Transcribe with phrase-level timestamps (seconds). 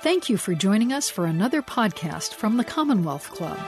[0.00, 3.58] Thank you for joining us for another podcast from the Commonwealth Club.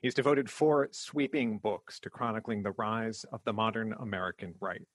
[0.00, 4.86] He's devoted four sweeping books to chronicling the rise of the modern American right.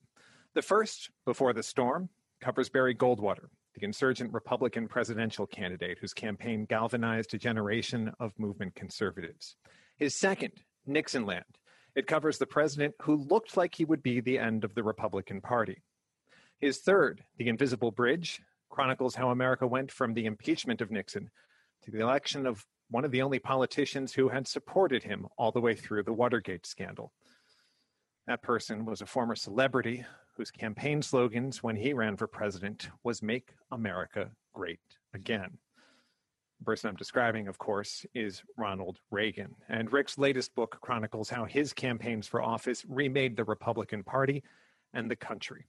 [0.53, 2.07] The first, Before the Storm,
[2.39, 8.75] covers Barry Goldwater, the insurgent Republican presidential candidate whose campaign galvanized a generation of movement
[8.75, 9.57] conservatives.
[9.97, 10.53] His second,
[10.85, 11.43] Nixonland,
[11.95, 15.41] it covers the president who looked like he would be the end of the Republican
[15.41, 15.83] Party.
[16.59, 21.29] His third, The Invisible Bridge, chronicles how America went from the impeachment of Nixon
[21.83, 25.61] to the election of one of the only politicians who had supported him all the
[25.61, 27.13] way through the Watergate scandal.
[28.27, 33.21] That person was a former celebrity whose campaign slogans when he ran for president was
[33.21, 34.79] Make America Great
[35.13, 35.57] Again.
[36.59, 39.55] The person I'm describing, of course, is Ronald Reagan.
[39.69, 44.43] And Rick's latest book chronicles how his campaigns for office remade the Republican Party
[44.93, 45.65] and the country.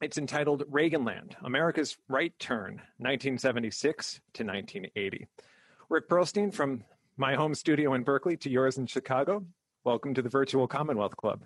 [0.00, 5.26] It's entitled Reaganland America's Right Turn, 1976 to 1980.
[5.88, 6.84] Rick Perlstein from
[7.16, 9.44] my home studio in Berkeley to yours in Chicago.
[9.82, 11.44] Welcome to the Virtual Commonwealth Club.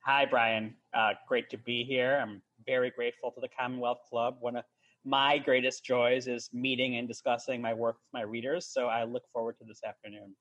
[0.00, 0.74] Hi, Brian.
[0.92, 2.18] Uh, great to be here.
[2.20, 4.38] I'm very grateful to the Commonwealth Club.
[4.40, 4.64] One of
[5.04, 8.66] my greatest joys is meeting and discussing my work with my readers.
[8.66, 10.34] So I look forward to this afternoon.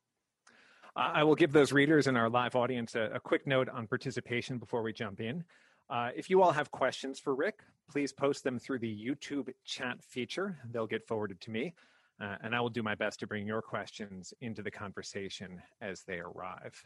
[0.96, 4.58] I will give those readers and our live audience a, a quick note on participation
[4.58, 5.44] before we jump in.
[5.89, 10.03] Uh, if you all have questions for Rick, please post them through the YouTube chat
[10.03, 10.58] feature.
[10.72, 11.73] They'll get forwarded to me.
[12.19, 16.03] Uh, and I will do my best to bring your questions into the conversation as
[16.03, 16.81] they arrive.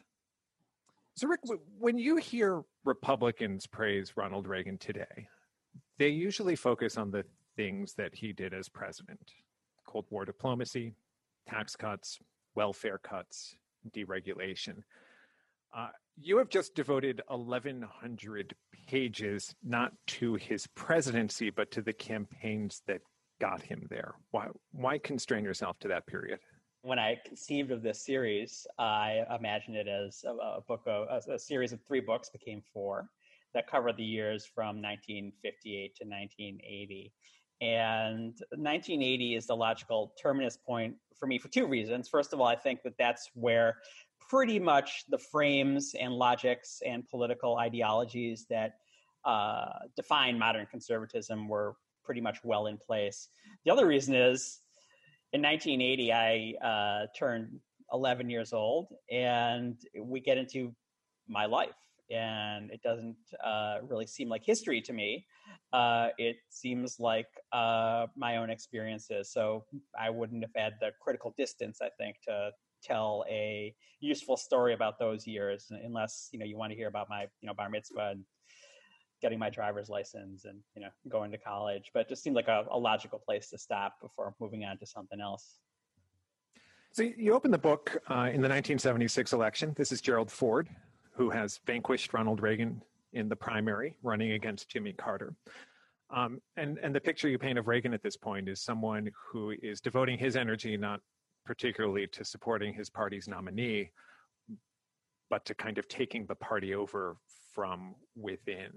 [1.13, 1.41] So, Rick,
[1.77, 5.27] when you hear Republicans praise Ronald Reagan today,
[5.97, 7.23] they usually focus on the
[7.55, 9.33] things that he did as president
[9.85, 10.93] Cold War diplomacy,
[11.47, 12.19] tax cuts,
[12.55, 13.55] welfare cuts,
[13.91, 14.83] deregulation.
[15.75, 15.89] Uh,
[16.21, 18.55] you have just devoted 1,100
[18.87, 23.01] pages not to his presidency, but to the campaigns that
[23.39, 24.15] got him there?
[24.31, 26.39] Why why constrain yourself to that period?
[26.81, 31.33] When I conceived of this series, I imagined it as a, a book of a,
[31.33, 33.09] a, series of three books became four
[33.53, 37.11] that cover the years from 1958 to 1980.
[37.61, 42.07] And 1980 is the logical terminus point for me for two reasons.
[42.07, 43.75] First of all, I think that that's where
[44.29, 48.75] pretty much the frames and logics and political ideologies that
[49.25, 51.75] uh, define modern conservatism were
[52.05, 53.29] pretty much well in place.
[53.65, 54.59] The other reason is
[55.33, 57.59] in 1980, I uh, turned
[57.91, 60.73] 11 years old, and we get into
[61.27, 61.69] my life.
[62.11, 65.25] And it doesn't uh, really seem like history to me.
[65.73, 69.31] Uh, it seems like uh, my own experiences.
[69.31, 69.65] So
[69.99, 72.51] I wouldn't have had the critical distance, I think, to
[72.83, 77.09] tell a useful story about those years, unless you know you want to hear about
[77.09, 78.23] my you know bar mitzvah and
[79.21, 82.47] getting my driver's license and you know going to college but it just seemed like
[82.47, 85.57] a, a, logical place to stop before moving on to something else.
[86.91, 89.73] So you open the book uh, in the 1976 election.
[89.77, 90.69] This is gerald ford
[91.13, 92.81] who has vanquished ronald reagan
[93.13, 95.35] in the primary running against jimmy carter.
[96.11, 99.53] Um, and and the picture you paint of reagan at this point is someone who
[99.61, 101.01] is devoting his energy not
[101.45, 103.91] particularly to supporting his party's nominee
[105.29, 107.15] but to kind of taking the party over
[107.53, 108.71] from within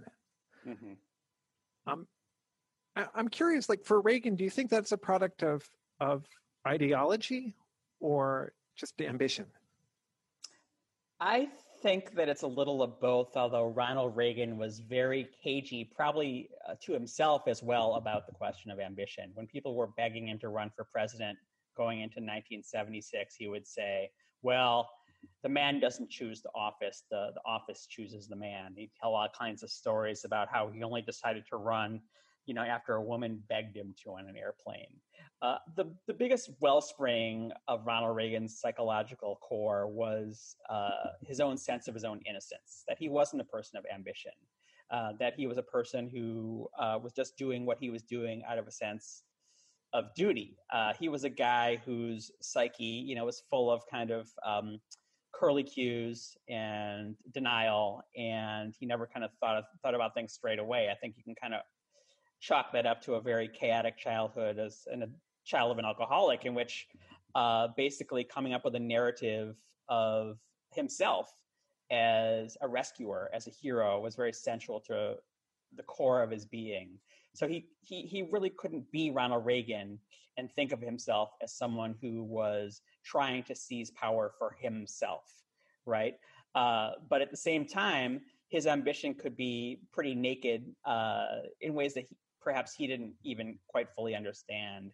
[0.67, 0.93] Mm-hmm.
[1.91, 2.07] Um,
[2.97, 5.69] I, I'm curious, like for Reagan, do you think that's a product of
[6.01, 6.25] of
[6.67, 7.55] ideology
[8.01, 9.47] or just ambition?
[11.21, 11.49] I
[11.83, 16.75] think that it's a little of both, although Ronald Reagan was very cagey, probably uh,
[16.83, 19.31] to himself as well, about the question of ambition.
[19.35, 21.39] When people were begging him to run for president
[21.77, 24.11] going into 1976, he would say,
[24.43, 24.89] Well,
[25.43, 28.75] the man doesn't choose the office the, the office chooses the man.
[28.77, 32.01] He'd tell all kinds of stories about how he only decided to run
[32.47, 35.01] you know after a woman begged him to on an airplane.
[35.41, 40.91] Uh, the, the biggest wellspring of ronald reagan's psychological core was uh,
[41.27, 44.33] his own sense of his own innocence that he wasn't a person of ambition
[44.91, 48.43] uh, that he was a person who uh, was just doing what he was doing
[48.49, 49.23] out of a sense
[49.93, 50.57] of duty.
[50.73, 54.81] Uh, he was a guy whose psyche, you know, was full of kind of um,
[55.33, 60.59] curly cues and denial, and he never kind of thought of, thought about things straight
[60.59, 60.89] away.
[60.91, 61.61] I think you can kind of
[62.41, 65.07] chalk that up to a very chaotic childhood as a
[65.45, 66.87] child of an alcoholic, in which
[67.35, 69.57] uh, basically coming up with a narrative
[69.89, 70.39] of
[70.73, 71.31] himself
[71.91, 75.17] as a rescuer, as a hero, was very central to
[75.77, 76.99] the core of his being.
[77.35, 79.99] So he he he really couldn't be Ronald Reagan
[80.37, 85.25] and think of himself as someone who was trying to seize power for himself,
[85.87, 86.15] right?
[86.55, 91.27] Uh, but at the same time, his ambition could be pretty naked uh,
[91.61, 94.91] in ways that he, perhaps he didn't even quite fully understand.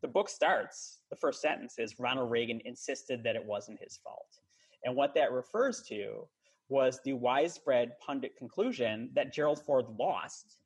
[0.00, 4.38] The book starts, the first sentence is Ronald Reagan insisted that it wasn't his fault.
[4.84, 6.28] And what that refers to
[6.68, 10.58] was the widespread pundit conclusion that Gerald Ford lost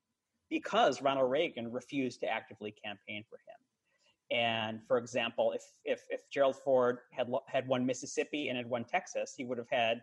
[0.53, 4.39] because Ronald Reagan refused to actively campaign for him.
[4.39, 8.85] And for example, if if, if Gerald Ford had had won Mississippi and had won
[8.85, 10.03] Texas, he would have had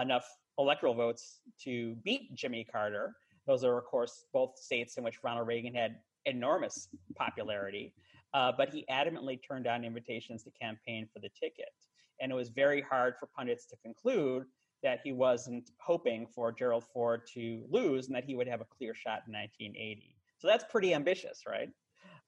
[0.00, 0.26] enough
[0.58, 3.14] electoral votes to beat Jimmy Carter.
[3.46, 5.96] Those are, of course, both states in which Ronald Reagan had
[6.26, 7.94] enormous popularity.
[8.34, 11.74] Uh, but he adamantly turned down invitations to campaign for the ticket.
[12.20, 14.44] And it was very hard for pundits to conclude
[14.82, 18.64] that he wasn't hoping for Gerald Ford to lose and that he would have a
[18.64, 20.14] clear shot in 1980.
[20.38, 21.68] So that's pretty ambitious, right?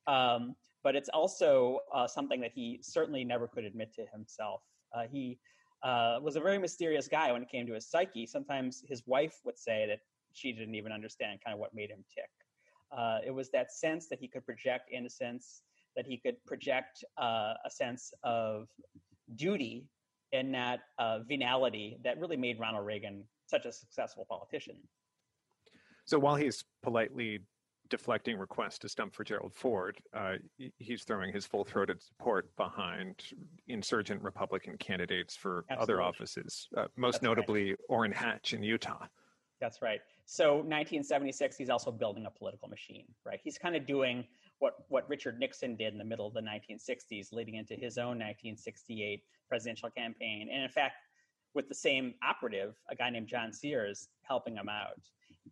[0.07, 0.55] Um,
[0.85, 4.63] but it's also uh, something that he certainly never could admit to himself.
[4.95, 5.39] Uh, he
[5.83, 8.27] uh, was a very mysterious guy when it came to his psyche.
[8.27, 10.01] Sometimes his wife would say that
[10.33, 12.31] she didn't even understand kind of what made him tick.
[12.97, 15.63] Uh, it was that sense that he could project innocence,
[15.97, 18.69] that he could project uh, a sense of
[19.37, 19.87] duty
[20.33, 24.77] and that uh, venality that really made Ronald Reagan such a successful politician.
[26.05, 27.41] So while he's politely
[27.91, 30.35] deflecting requests to stump for Gerald Ford, uh,
[30.79, 33.23] he's throwing his full throated support behind
[33.69, 35.95] insurgent Republican candidates for Absolutely.
[35.95, 37.79] other offices, uh, most That's notably right.
[37.89, 39.07] Orrin Hatch in Utah.
[39.61, 40.01] That's right.
[40.25, 43.39] So 1976, he's also building a political machine, right?
[43.45, 44.25] He's kind of doing
[44.63, 48.17] what, what Richard Nixon did in the middle of the 1960s, leading into his own
[48.17, 50.49] 1968 presidential campaign.
[50.53, 50.95] And in fact,
[51.53, 55.01] with the same operative, a guy named John Sears, helping him out.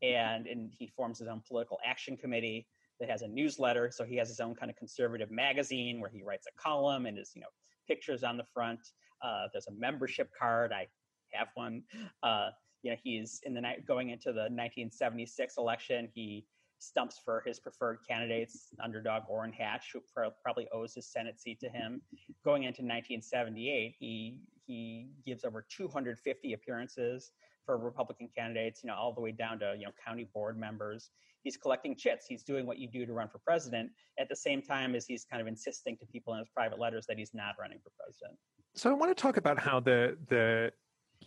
[0.01, 2.69] And, and he forms his own political action committee
[3.01, 3.91] that has a newsletter.
[3.93, 7.19] So he has his own kind of conservative magazine where he writes a column and
[7.19, 7.49] his, you know,
[7.89, 8.79] pictures on the front.
[9.25, 10.73] Uh, there's a membership card.
[10.73, 10.87] I
[11.33, 11.83] have one.
[12.23, 12.51] Uh,
[12.85, 16.09] you know, he's in the night going into the 1976 election.
[16.15, 16.47] He
[16.81, 20.01] stumps for his preferred candidates, underdog Orrin Hatch, who
[20.43, 22.03] probably owes his Senate seat to him.
[22.45, 27.33] Going into 1978, he he gives over 250 appearances
[27.67, 31.11] for Republican candidates, you know, all the way down to you know county board members.
[31.43, 32.27] He's collecting chits.
[32.27, 35.25] He's doing what you do to run for president at the same time as he's
[35.25, 38.39] kind of insisting to people in his private letters that he's not running for president.
[38.75, 40.73] So I want to talk about how the the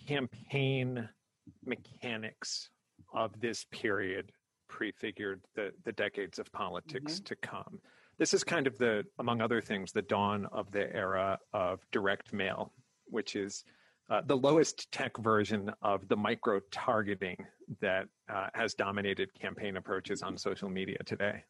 [0.08, 1.08] campaign
[1.66, 2.70] mechanics
[3.14, 4.32] of this period
[4.74, 7.24] prefigured the, the decades of politics mm-hmm.
[7.26, 7.80] to come.
[8.18, 12.34] This is kind of the, among other things, the dawn of the era of direct
[12.34, 12.74] mail,
[13.06, 13.64] which is
[14.10, 17.38] uh, the lowest tech version of the micro targeting
[17.82, 21.44] that uh, has dominated campaign approaches on social media today.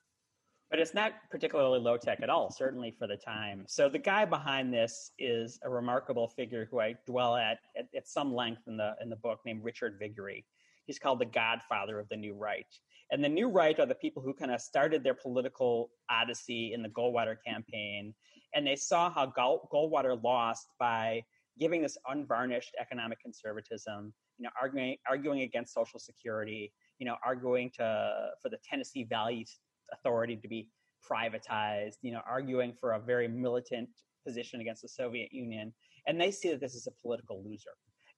[0.70, 3.64] But it's not particularly low tech at all, certainly for the time.
[3.68, 8.08] So the guy behind this is a remarkable figure who I dwell at, at at,
[8.08, 10.46] some length in the in the book, named Richard Viguerie.
[10.86, 12.68] He's called the godfather of the new right.
[13.12, 16.82] And the new right are the people who kind of started their political odyssey in
[16.82, 18.14] the Goldwater campaign.
[18.56, 19.32] And they saw how
[19.72, 21.24] Goldwater lost by
[21.60, 27.70] giving this unvarnished economic conservatism, you know, arguing, arguing against Social Security, you know, arguing
[27.78, 29.46] to, for the Tennessee Valley
[29.92, 30.70] Authority to be
[31.10, 33.90] privatized, you know, arguing for a very militant
[34.26, 35.74] position against the Soviet Union.
[36.08, 37.72] And they see that this is a political loser.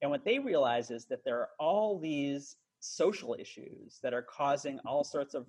[0.05, 4.77] And what they realize is that there are all these social issues that are causing
[4.85, 5.47] all sorts of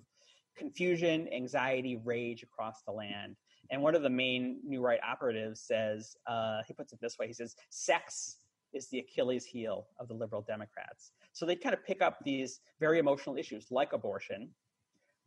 [0.57, 3.35] confusion, anxiety, rage across the land.
[3.69, 7.27] And one of the main New Right operatives says, uh, he puts it this way
[7.27, 8.39] he says, sex
[8.73, 11.11] is the Achilles heel of the liberal Democrats.
[11.33, 14.49] So they kind of pick up these very emotional issues like abortion,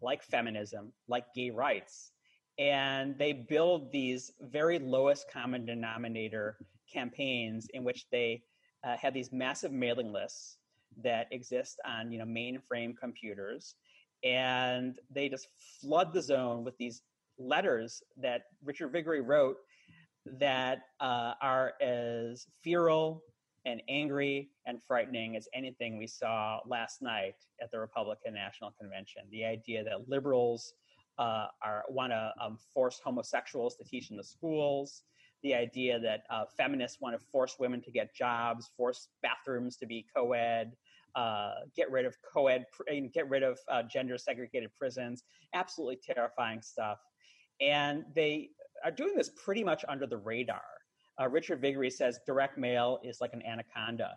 [0.02, 2.10] like feminism, like gay rights,
[2.58, 6.56] and they build these very lowest common denominator
[6.92, 8.42] campaigns in which they
[8.84, 10.58] uh, have these massive mailing lists
[11.02, 13.75] that exist on you know mainframe computers
[14.25, 15.49] and they just
[15.80, 17.02] flood the zone with these
[17.38, 19.56] letters that richard viguerie wrote
[20.26, 23.22] that uh, are as feral
[23.66, 29.22] and angry and frightening as anything we saw last night at the republican national convention.
[29.30, 30.75] The idea that liberals
[31.18, 35.02] uh, are want to um, force homosexuals to teach in the schools
[35.42, 39.87] the idea that uh, feminists want to force women to get jobs, force bathrooms to
[39.87, 40.73] be co-ed,
[41.14, 42.66] uh, get rid of co-ed,
[43.12, 45.25] get rid of uh, gender segregated prisons.
[45.54, 46.99] Absolutely terrifying stuff.
[47.61, 48.50] and they
[48.85, 50.62] are doing this pretty much under the radar.
[51.20, 54.12] Uh, Richard Viguerie says direct mail is like an anaconda.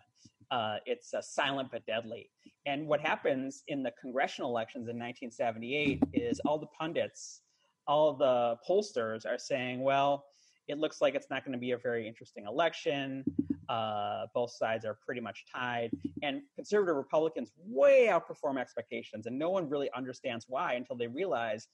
[0.50, 2.30] Uh, it's uh, silent but deadly.
[2.66, 7.42] And what happens in the congressional elections in 1978 is all the pundits,
[7.86, 10.24] all the pollsters are saying, well,
[10.68, 13.24] it looks like it's not going to be a very interesting election.
[13.68, 15.90] Uh, both sides are pretty much tied.
[16.22, 19.26] And conservative Republicans way outperform expectations.
[19.26, 21.68] And no one really understands why until they realize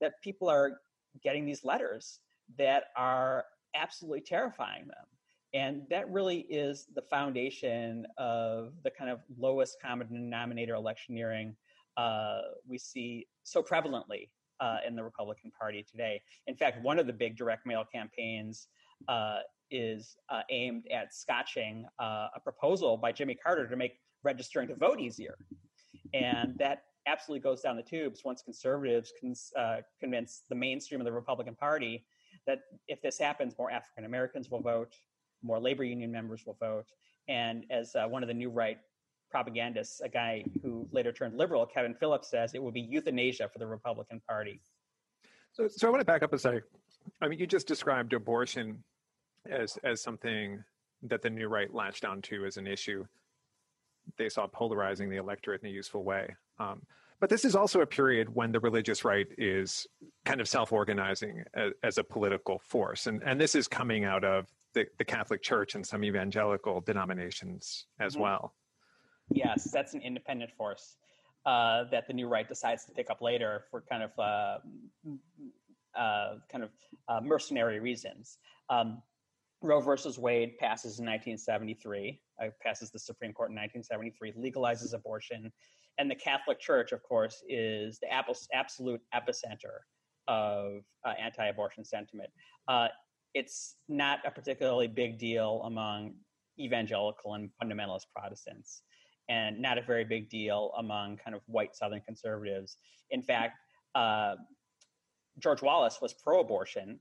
[0.00, 0.80] that people are
[1.22, 2.20] getting these letters
[2.58, 5.06] that are absolutely terrifying them.
[5.52, 11.54] And that really is the foundation of the kind of lowest common denominator electioneering
[11.96, 14.30] uh, we see so prevalently
[14.60, 16.20] uh, in the Republican Party today.
[16.46, 18.68] In fact, one of the big direct mail campaigns
[19.08, 19.38] uh,
[19.70, 24.74] is uh, aimed at scotching uh, a proposal by Jimmy Carter to make registering to
[24.74, 25.36] vote easier.
[26.12, 29.12] And that absolutely goes down the tubes once conservatives
[29.58, 32.04] uh, convince the mainstream of the Republican Party
[32.46, 34.94] that if this happens, more African Americans will vote,
[35.42, 36.86] more labor union members will vote.
[37.28, 38.78] And as uh, one of the new right
[39.34, 43.58] propagandists, a guy who later turned liberal, Kevin Phillips, says, it will be euthanasia for
[43.58, 44.60] the Republican Party.
[45.52, 46.62] So, so I want to back up a second.
[47.20, 48.84] I mean, you just described abortion
[49.50, 50.62] as as something
[51.02, 53.04] that the new right latched onto as an issue.
[54.18, 56.24] They saw polarizing the electorate in a useful way.
[56.60, 56.82] Um,
[57.18, 59.86] but this is also a period when the religious right is
[60.24, 64.46] kind of self-organizing as, as a political force, and and this is coming out of
[64.74, 68.22] the, the Catholic Church and some evangelical denominations as mm-hmm.
[68.22, 68.54] well.
[69.30, 70.96] Yes, that's an independent force
[71.46, 74.58] uh, that the new right decides to pick up later for kind of uh,
[75.98, 76.70] uh, kind of
[77.08, 78.38] uh, mercenary reasons.
[78.70, 79.02] Um,
[79.62, 85.50] Roe versus Wade passes in 1973, uh, passes the Supreme Court in 1973, legalizes abortion,
[85.98, 88.08] and the Catholic Church, of course, is the
[88.52, 89.84] absolute epicenter
[90.28, 92.30] of uh, anti-abortion sentiment.
[93.34, 96.14] It's not a particularly big deal among
[96.58, 98.82] evangelical and fundamentalist Protestants,
[99.28, 102.76] and not a very big deal among kind of white Southern conservatives.
[103.10, 103.58] In fact,
[103.94, 104.34] uh,
[105.38, 106.98] George Wallace was pro-abortion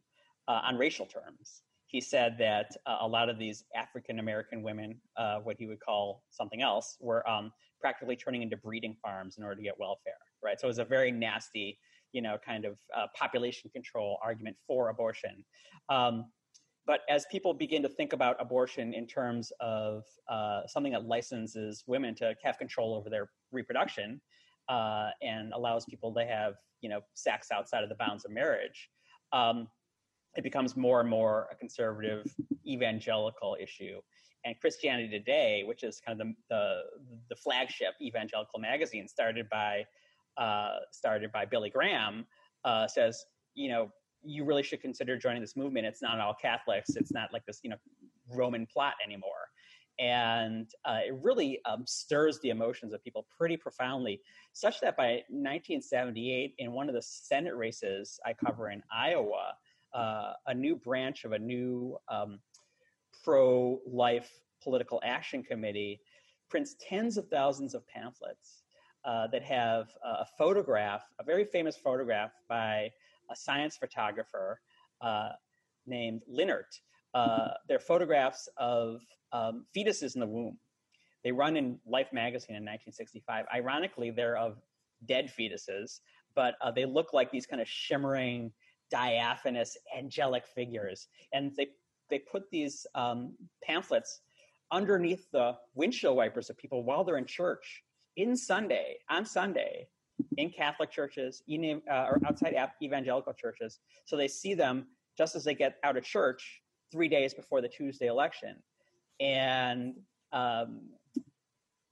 [0.47, 1.61] uh, on racial terms.
[1.87, 5.79] He said that uh, a lot of these African American women, uh, what he would
[5.79, 10.13] call something else, were um, practically turning into breeding farms in order to get welfare.
[10.43, 10.59] Right.
[10.59, 11.77] So it was a very nasty
[12.13, 15.43] you know, kind of uh, population control argument for abortion.
[15.89, 16.25] Um,
[16.85, 21.83] but as people begin to think about abortion in terms of uh, something that licenses
[21.87, 24.19] women to have control over their reproduction
[24.69, 28.89] uh, and allows people to have, you know, sex outside of the bounds of marriage,
[29.31, 29.67] um,
[30.35, 32.25] it becomes more and more a conservative
[32.67, 33.99] evangelical issue.
[34.45, 36.81] And Christianity Today, which is kind of the, the,
[37.29, 39.85] the flagship evangelical magazine started by
[40.35, 42.25] uh, started by Billy Graham,
[42.65, 43.23] uh, says,
[43.53, 43.91] you know,
[44.23, 45.85] you really should consider joining this movement.
[45.85, 46.95] It's not all Catholics.
[46.95, 47.77] It's not like this, you know,
[48.31, 49.49] Roman plot anymore.
[49.99, 55.23] And uh, it really um, stirs the emotions of people pretty profoundly, such that by
[55.29, 59.53] 1978, in one of the Senate races I cover in Iowa,
[59.93, 62.39] uh, a new branch of a new um,
[63.23, 64.31] pro life
[64.63, 66.01] political action committee
[66.49, 68.63] prints tens of thousands of pamphlets
[69.05, 72.89] uh, that have a photograph, a very famous photograph by
[73.33, 74.61] a science photographer
[75.01, 75.29] uh,
[75.85, 76.79] named Lennart.
[77.13, 80.57] Uh, they're photographs of um, fetuses in the womb.
[81.23, 83.45] They run in Life magazine in 1965.
[83.53, 84.57] Ironically, they're of
[85.05, 85.99] dead fetuses,
[86.35, 88.51] but uh, they look like these kind of shimmering,
[88.89, 91.07] diaphanous, angelic figures.
[91.33, 91.67] And they
[92.09, 94.21] they put these um, pamphlets
[94.71, 97.83] underneath the windshield wipers of people while they're in church
[98.17, 99.87] in Sunday, on Sunday,
[100.37, 103.79] in Catholic churches, uh, or outside evangelical churches.
[104.05, 104.87] So they see them
[105.17, 106.61] just as they get out of church
[106.91, 108.55] three days before the Tuesday election.
[109.19, 109.95] And
[110.31, 110.89] um,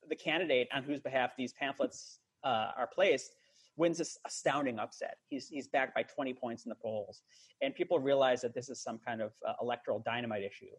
[0.09, 3.35] the candidate on whose behalf these pamphlets uh, are placed
[3.77, 5.17] wins this astounding upset.
[5.29, 7.23] He's, he's backed by 20 points in the polls.
[7.61, 10.73] And people realize that this is some kind of uh, electoral dynamite issue.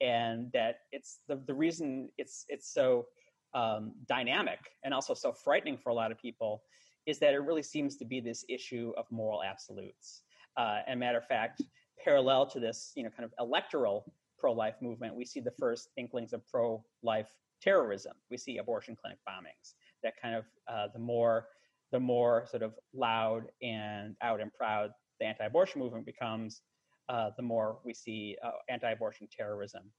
[0.00, 3.06] And that it's the, the reason it's, it's so
[3.54, 6.62] um, dynamic and also so frightening for a lot of people
[7.06, 10.22] is that it really seems to be this issue of moral absolutes.
[10.56, 11.62] Uh, and matter of fact,
[12.02, 16.32] parallel to this, you know, kind of electoral pro-life movement, we see the first inklings
[16.32, 17.28] of pro-life
[17.60, 18.12] terrorism.
[18.30, 19.74] We see abortion clinic bombings.
[20.02, 21.46] That kind of uh, the more
[21.92, 26.62] the more sort of loud and out and proud the anti-abortion movement becomes,
[27.08, 29.92] uh, the more we see uh, anti-abortion terrorism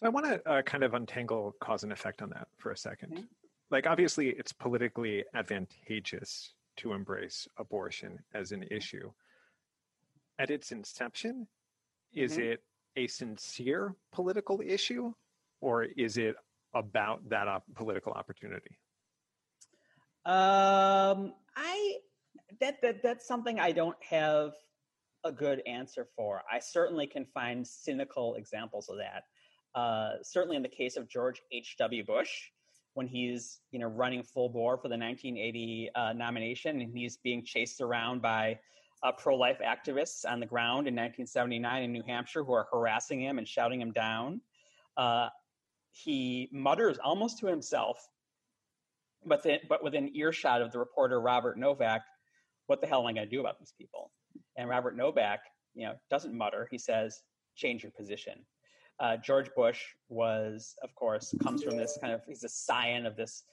[0.00, 2.74] so I want to uh, kind of untangle cause and effect on that for a
[2.74, 3.22] 2nd mm-hmm.
[3.70, 9.12] Like, obviously, it's politically advantageous to embrace abortion as an issue.
[10.38, 11.46] at its inception,
[12.14, 12.52] is Mhm.
[12.52, 12.64] it
[12.96, 15.12] a sincere political issue
[15.60, 16.34] or is it
[16.72, 18.78] about that op- political opportunity?
[20.24, 22.00] Um, I
[22.58, 24.54] that that that's something I don't have
[25.24, 26.42] a good answer for.
[26.50, 29.28] I certainly can find cynical examples of that.
[29.74, 31.76] Uh, certainly, in the case of George H.
[31.76, 32.02] W.
[32.02, 32.50] Bush,
[32.94, 37.44] when he's you know running full bore for the 1980 uh, nomination, and he's being
[37.44, 38.58] chased around by
[39.02, 43.38] uh, pro-life activists on the ground in 1979 in New Hampshire who are harassing him
[43.38, 44.40] and shouting him down.
[44.96, 45.28] Uh,
[45.92, 48.08] he mutters almost to himself
[49.24, 52.02] but but within earshot of the reporter Robert Novak,
[52.66, 54.10] what the hell am I going to do about these people?
[54.56, 55.40] And Robert Novak,
[55.74, 56.68] you know, doesn't mutter.
[56.70, 57.22] He says,
[57.54, 58.44] "Change your position."
[59.00, 63.16] Uh, George Bush was, of course, comes from this kind of he's a scion of
[63.16, 63.44] this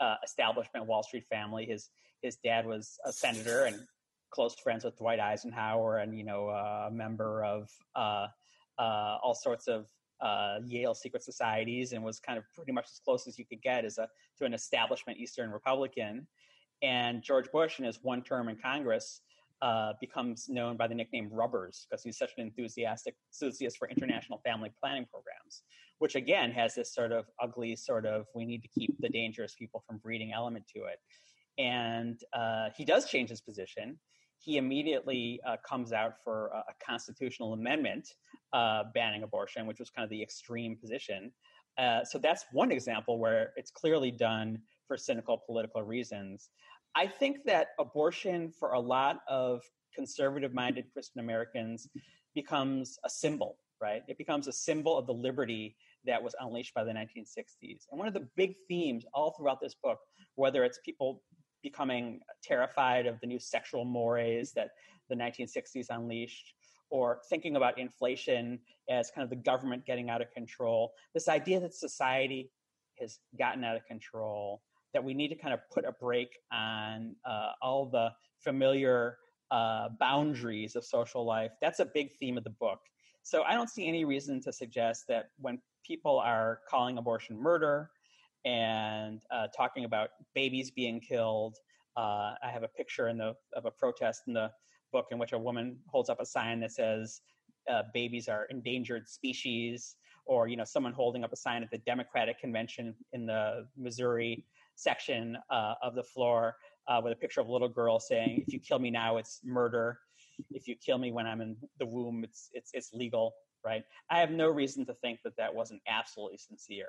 [0.00, 1.66] uh, establishment Wall Street family.
[1.66, 1.90] His
[2.22, 3.78] his dad was a senator and
[4.30, 8.26] close friends with Dwight Eisenhower, and you know, uh, a member of uh,
[8.78, 9.86] uh, all sorts of
[10.20, 13.60] uh, Yale secret societies and was kind of pretty much as close as you could
[13.62, 16.26] get as a to an establishment Eastern Republican.
[16.82, 19.20] And George Bush, in his one term in Congress,
[19.62, 24.40] uh, becomes known by the nickname Rubbers because he's such an enthusiastic enthusiast for international
[24.44, 25.62] family planning programs,
[25.98, 29.54] which again has this sort of ugly sort of we need to keep the dangerous
[29.54, 30.98] people from breeding element to it.
[31.58, 33.98] And uh, he does change his position
[34.38, 38.08] he immediately uh, comes out for a, constitutional amendment
[38.52, 41.32] uh, banning abortion, which was kind of the extreme position.
[41.78, 46.50] Uh, so that's one example where it's clearly done for cynical political reasons.
[46.96, 49.62] I think that abortion for a lot of
[49.94, 51.86] conservative minded Christian Americans
[52.34, 54.02] becomes a symbol, right?
[54.08, 55.76] It becomes a symbol of the liberty
[56.06, 57.84] that was unleashed by the 1960s.
[57.90, 59.98] And one of the big themes all throughout this book,
[60.36, 61.22] whether it's people
[61.62, 64.70] becoming terrified of the new sexual mores that
[65.10, 66.54] the 1960s unleashed,
[66.90, 70.92] or thinking about inflation as kind of the government getting out of control.
[71.12, 72.50] This idea that society
[73.00, 74.62] has gotten out of control,
[74.96, 79.18] that we need to kind of put a break on uh, all the familiar
[79.50, 81.52] uh, boundaries of social life.
[81.60, 82.80] That's a big theme of the book.
[83.22, 87.90] So I don't see any reason to suggest that when people are calling abortion murder,
[88.46, 91.56] and uh, talking about babies being killed.
[91.96, 94.50] Uh, I have a picture in the of a protest in the
[94.92, 97.20] book in which a woman holds up a sign that says
[97.68, 101.78] uh, "babies are endangered species," or you know someone holding up a sign at the
[101.78, 104.44] Democratic convention in the Missouri
[104.76, 106.54] section uh, of the floor
[106.88, 109.40] uh, with a picture of a little girl saying, "If you kill me now, it's
[109.44, 109.98] murder.
[110.50, 113.32] If you kill me when I'm in the womb, it's it's it's legal."
[113.64, 113.82] Right?
[114.10, 116.86] I have no reason to think that that wasn't absolutely sincere.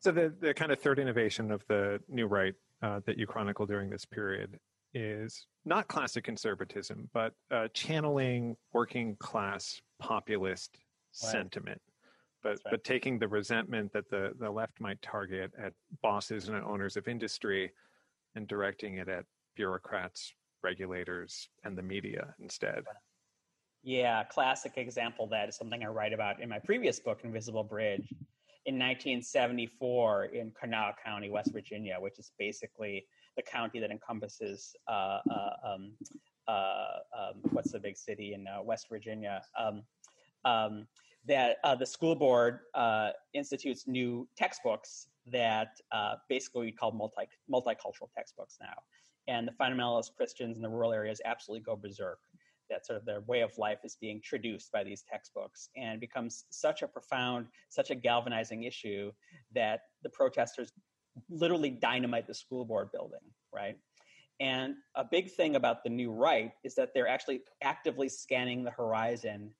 [0.00, 3.66] So the the kind of third innovation of the new right uh, that you chronicle
[3.66, 4.58] during this period
[4.94, 10.78] is not classic conservatism, but uh, channeling working class populist
[11.22, 11.32] right.
[11.32, 11.80] sentiment,
[12.46, 12.70] but right.
[12.70, 17.08] but taking the resentment that the the left might target at bosses and owners of
[17.08, 17.72] industry,
[18.36, 19.24] and directing it at
[19.56, 20.32] bureaucrats,
[20.62, 22.84] regulators, and the media instead.
[23.82, 28.08] Yeah, classic example that is something I write about in my previous book, Invisible Bridge
[28.66, 33.06] in 1974 in Kanawha County, West Virginia, which is basically
[33.36, 35.92] the county that encompasses uh, uh, um,
[36.48, 39.42] uh, um, what's the big city in uh, West Virginia.
[39.58, 39.82] Um,
[40.44, 40.86] um
[41.26, 45.80] that uh, the school board uh, institutes new textbooks that
[46.28, 48.74] basically we call multi multicultural textbooks now,
[49.26, 52.18] and the fundamentalist Christians in the rural areas absolutely go berserk
[52.70, 56.44] that sort of their way of life is being traduced by these textbooks and becomes
[56.50, 59.12] such a profound, such a galvanizing issue
[59.54, 60.72] that the protesters
[61.30, 63.20] literally dynamite the school board building,
[63.54, 63.76] right?
[64.40, 68.70] And a big thing about the new right is that they're actually actively scanning the
[68.70, 69.50] horizon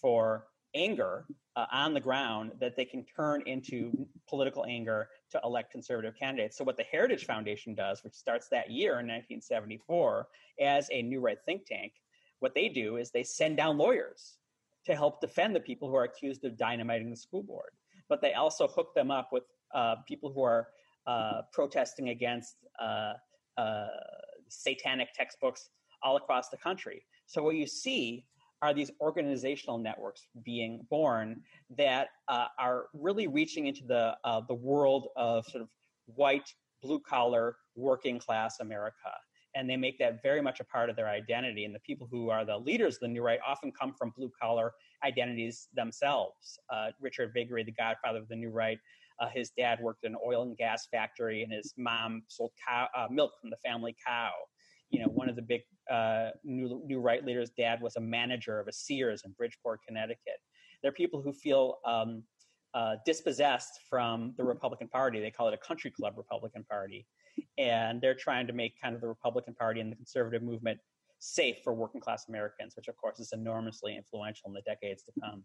[0.00, 1.24] for anger
[1.56, 6.56] uh, on the ground that they can turn into political anger to elect conservative candidates.
[6.56, 10.28] So, what the Heritage Foundation does, which starts that year in 1974
[10.60, 11.92] as a new right think tank,
[12.40, 14.36] what they do is they send down lawyers
[14.84, 17.70] to help defend the people who are accused of dynamiting the school board.
[18.08, 20.68] But they also hook them up with uh, people who are
[21.06, 23.14] uh, protesting against uh,
[23.56, 23.86] uh
[24.48, 25.70] satanic textbooks
[26.02, 27.02] all across the country.
[27.26, 28.24] So what you see
[28.62, 31.42] are these organizational networks being born
[31.76, 35.68] that uh, are really reaching into the uh, the world of sort of
[36.06, 39.12] white blue collar working class America
[39.56, 41.64] and they make that very much a part of their identity.
[41.64, 44.30] And the people who are the leaders of the New Right often come from blue
[44.40, 46.58] collar identities themselves.
[46.70, 48.78] Uh, Richard Viguerie, the godfather of the New Right,
[49.18, 52.86] uh, his dad worked in an oil and gas factory, and his mom sold cow,
[52.94, 54.30] uh, milk from the family cow.
[54.90, 58.58] you know, one of the big uh, new new right leaders' dad was a manager
[58.58, 60.40] of a Sears in Bridgeport, Connecticut.
[60.82, 62.22] There are people who feel um,
[62.74, 65.20] uh, dispossessed from the Republican Party.
[65.20, 67.06] They call it a country club Republican Party,
[67.58, 70.78] and they're trying to make kind of the Republican Party and the conservative movement
[71.18, 75.12] safe for working class Americans, which of course is enormously influential in the decades to
[75.20, 75.42] come.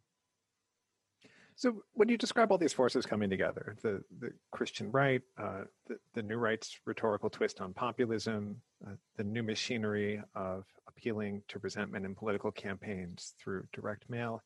[1.61, 5.97] So, when you describe all these forces coming together, the, the Christian right, uh, the,
[6.15, 12.03] the new right's rhetorical twist on populism, uh, the new machinery of appealing to resentment
[12.03, 14.41] in political campaigns through direct mail,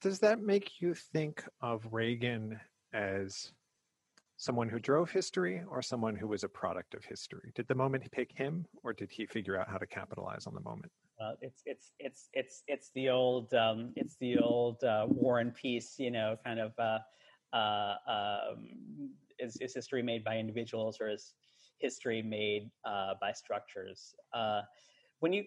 [0.00, 2.60] does that make you think of Reagan
[2.92, 3.50] as
[4.36, 7.50] someone who drove history or someone who was a product of history?
[7.56, 10.60] Did the moment pick him, or did he figure out how to capitalize on the
[10.60, 10.92] moment?
[11.20, 15.54] Uh, it's it's it's it's it's the old um, it's the old uh, war and
[15.54, 16.72] peace, you know, kind of.
[16.78, 16.98] Uh,
[17.54, 18.68] uh um,
[19.38, 21.34] is, is history made by individuals or is
[21.78, 24.14] history made uh, by structures?
[24.34, 24.62] Uh,
[25.20, 25.44] when you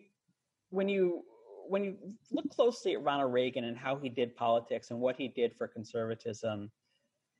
[0.69, 1.23] when you
[1.67, 1.95] when you
[2.31, 5.67] look closely at Ronald Reagan and how he did politics and what he did for
[5.67, 6.71] conservatism,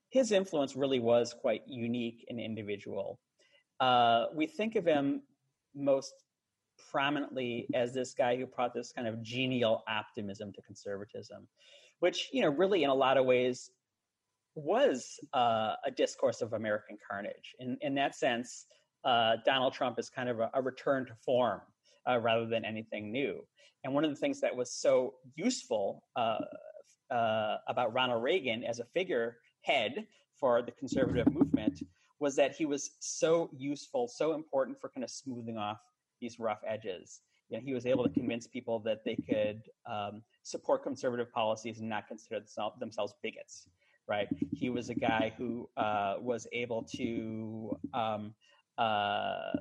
[0.10, 3.20] his influence really was quite unique and individual.
[3.80, 5.24] Uh, we think of him
[5.76, 6.14] most
[6.90, 11.48] prominently as this guy who brought this kind of genial optimism to conservatism,
[12.00, 13.72] which, you know, really in a lot of ways
[14.56, 17.56] was uh, a discourse of American carnage.
[17.60, 18.66] In, in that sense,
[19.04, 21.62] uh, Donald Trump is kind of a, a return to form
[22.10, 23.44] uh, rather than anything new.
[23.84, 26.40] And one of the things that was so useful uh,
[27.10, 30.06] uh, about Ronald Reagan as a figure head
[30.40, 31.82] for the conservative movement
[32.20, 35.80] was that he was so useful, so important for kind of smoothing off
[36.22, 37.22] these rough edges.
[37.50, 41.80] You know, he was able to convince people that they could um, support conservative policies
[41.80, 42.40] and not consider
[42.80, 43.68] themselves bigots.
[44.08, 44.28] Right?
[44.54, 48.34] He was a guy who uh, was able to um,
[48.78, 49.54] uh,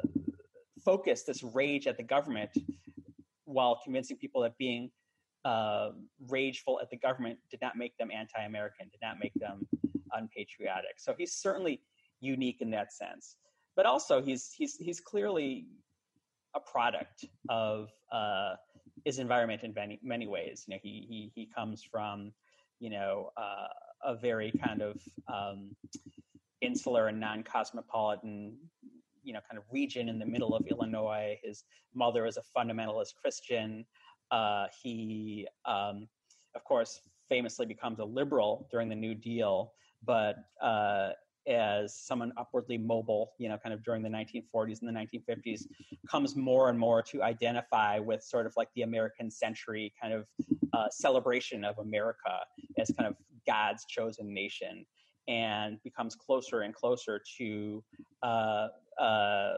[0.85, 2.51] focus this rage at the government
[3.45, 4.91] while convincing people that being
[5.45, 5.91] uh,
[6.29, 9.67] rageful at the government did not make them anti-American, did not make them
[10.13, 10.99] unpatriotic.
[10.99, 11.81] So he's certainly
[12.21, 13.37] unique in that sense.
[13.77, 15.67] But also, he's he's he's clearly
[16.55, 18.55] a product of uh,
[19.05, 20.65] his environment in many many ways.
[20.67, 22.33] You know, he he he comes from
[22.79, 23.69] you know uh,
[24.05, 25.01] a very kind of
[25.33, 25.75] um,
[26.61, 28.57] insular and non-cosmopolitan
[29.23, 31.39] you know kind of region in the middle of Illinois.
[31.43, 33.85] His mother is a fundamentalist Christian.
[34.31, 36.09] Uh, he, um,
[36.55, 39.73] of course, famously becomes a liberal during the New Deal,
[40.05, 41.11] but uh,
[41.47, 45.67] as someone upwardly mobile, you know, kind of during the 1940s and the 1950s,
[46.09, 50.27] comes more and more to identify with sort of like the American century kind of
[50.73, 52.41] uh, celebration of America
[52.79, 54.85] as kind of God's chosen nation,
[55.29, 57.83] and becomes closer and closer to
[58.23, 59.53] uh, uh,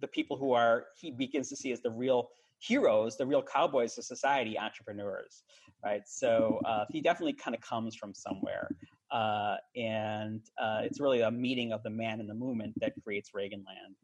[0.00, 2.28] the people who are he begins to see as the real
[2.60, 5.44] heroes, the real cowboys of society, entrepreneurs,
[5.84, 6.02] right?
[6.06, 8.68] So uh, he definitely kind of comes from somewhere.
[9.10, 13.30] Uh, and uh, it's really a meeting of the man and the movement that creates
[13.30, 13.94] Reaganland.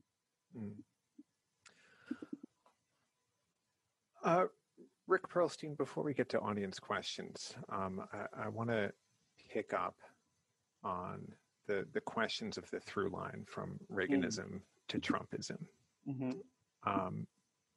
[0.57, 0.73] Mm.
[4.25, 4.45] Uh,
[5.07, 8.91] Rick Perlstein, before we get to audience questions, um, I, I want to
[9.51, 9.97] pick up
[10.83, 11.21] on
[11.67, 14.61] the, the questions of the through line from Reaganism mm.
[14.89, 15.59] to Trumpism.
[16.09, 16.31] Mm-hmm.
[16.87, 17.27] Um,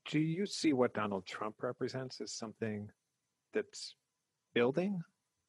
[0.10, 2.90] do you see what Donald Trump represents as something
[3.54, 3.96] that's
[4.54, 5.02] building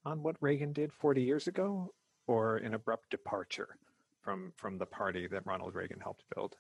[0.05, 1.93] on what Reagan did 40 years ago,
[2.27, 3.77] or an abrupt departure
[4.23, 6.57] from from the party that Ronald Reagan helped build?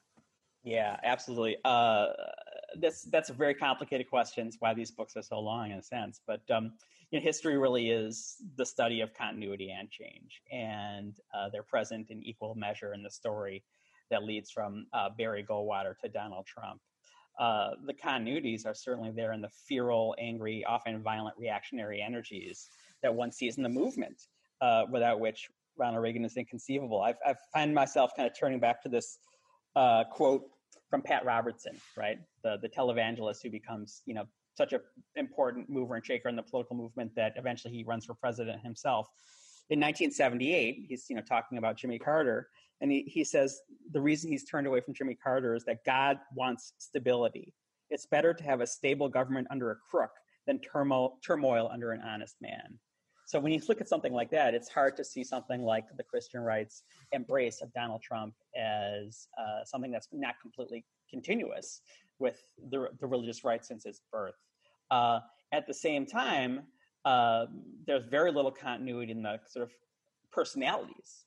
[0.64, 1.56] Yeah, absolutely.
[1.64, 2.08] Uh,
[2.76, 4.46] that's that's a very complicated question.
[4.46, 6.20] It's why these books are so long in a sense.
[6.26, 6.72] But um,
[7.10, 12.10] you know, history really is the study of continuity and change, and uh, they're present
[12.10, 13.62] in equal measure in the story
[14.10, 16.80] that leads from uh, Barry Goldwater to Donald Trump.
[17.38, 22.68] Uh, the continuities are certainly there in the feral, angry, often violent reactionary energies
[23.02, 24.22] that one sees in the movement,
[24.60, 27.00] uh, without which Ronald Reagan is inconceivable.
[27.00, 29.18] I've, I find myself kind of turning back to this
[29.76, 30.42] uh, quote
[30.90, 34.24] from Pat Robertson, right, the the televangelist who becomes you know
[34.56, 34.80] such an
[35.14, 39.08] important mover and shaker in the political movement that eventually he runs for president himself.
[39.70, 42.48] In 1978, he's you know talking about Jimmy Carter,
[42.80, 43.60] and he, he says
[43.92, 47.54] the reason he's turned away from Jimmy Carter is that God wants stability.
[47.90, 50.10] It's better to have a stable government under a crook
[50.46, 52.78] than turmoil, turmoil under an honest man.
[53.28, 56.02] So when you look at something like that, it's hard to see something like the
[56.02, 61.82] Christian rights embrace of Donald Trump as uh, something that's not completely continuous
[62.18, 64.36] with the, the religious right since its birth.
[64.90, 65.20] Uh,
[65.52, 66.62] at the same time,
[67.04, 67.44] uh,
[67.86, 69.72] there's very little continuity in the sort of
[70.32, 71.26] personalities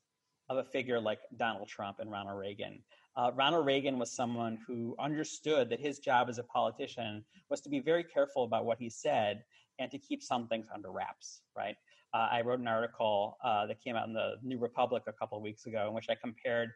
[0.50, 2.82] of a figure like Donald Trump and Ronald Reagan.
[3.16, 7.70] Uh, Ronald Reagan was someone who understood that his job as a politician was to
[7.70, 9.44] be very careful about what he said
[9.78, 11.76] and to keep some things under wraps, right?
[12.14, 15.38] Uh, I wrote an article uh, that came out in the New Republic a couple
[15.38, 16.72] of weeks ago in which I compared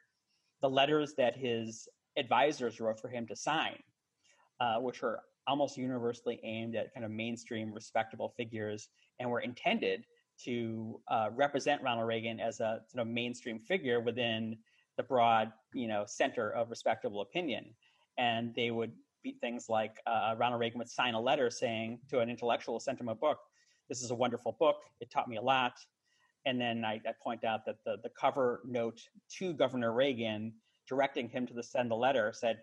[0.62, 3.78] the letters that his advisors wrote for him to sign,
[4.60, 10.06] uh, which were almost universally aimed at kind of mainstream, respectable figures and were intended
[10.44, 14.58] to uh, represent Ronald Reagan as a sort of mainstream figure within
[14.98, 17.66] the broad, you know, center of respectable opinion.
[18.18, 18.92] And they would
[19.24, 23.00] be things like uh, Ronald Reagan would sign a letter saying to an intellectual sent
[23.00, 23.40] him a book,
[23.90, 24.78] "This is a wonderful book.
[25.00, 25.74] It taught me a lot."
[26.46, 29.00] And then I, I point out that the the cover note
[29.38, 30.54] to Governor Reagan
[30.88, 32.60] directing him to send the letter said,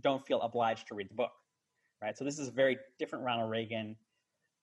[0.00, 1.32] "Don't feel obliged to read the book."
[2.02, 2.16] Right.
[2.16, 3.96] So this is a very different Ronald Reagan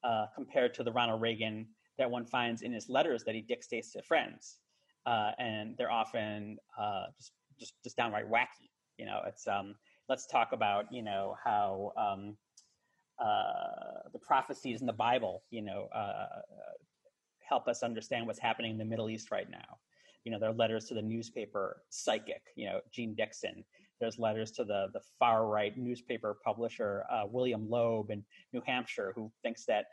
[0.03, 3.91] uh, compared to the Ronald Reagan that one finds in his letters that he dictates
[3.93, 4.59] to friends,
[5.05, 8.69] uh, and they're often uh, just just just downright wacky.
[8.97, 9.75] You know, it's um,
[10.09, 12.37] let's talk about you know how um,
[13.19, 16.41] uh, the prophecies in the Bible, you know, uh,
[17.47, 19.77] help us understand what's happening in the Middle East right now.
[20.23, 23.63] You know, there are letters to the newspaper Psychic, you know, Jeane Dixon.
[23.99, 29.13] There's letters to the the far right newspaper publisher uh, William Loeb in New Hampshire,
[29.15, 29.85] who thinks that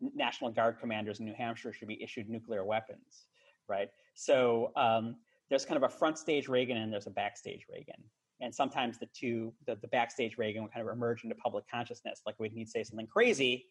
[0.00, 3.26] National Guard commanders in New Hampshire should be issued nuclear weapons,
[3.68, 3.88] right?
[4.14, 5.16] So um,
[5.48, 8.02] there's kind of a front stage Reagan and there's a backstage Reagan.
[8.40, 12.22] And sometimes the two, the, the backstage Reagan would kind of emerge into public consciousness.
[12.24, 13.66] Like when he'd say something crazy,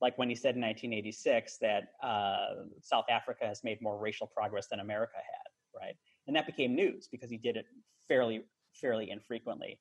[0.00, 4.68] like when he said in 1986 that uh, South Africa has made more racial progress
[4.68, 5.96] than America had, right?
[6.26, 7.66] And that became news because he did it
[8.06, 8.44] fairly,
[8.80, 9.78] fairly infrequently.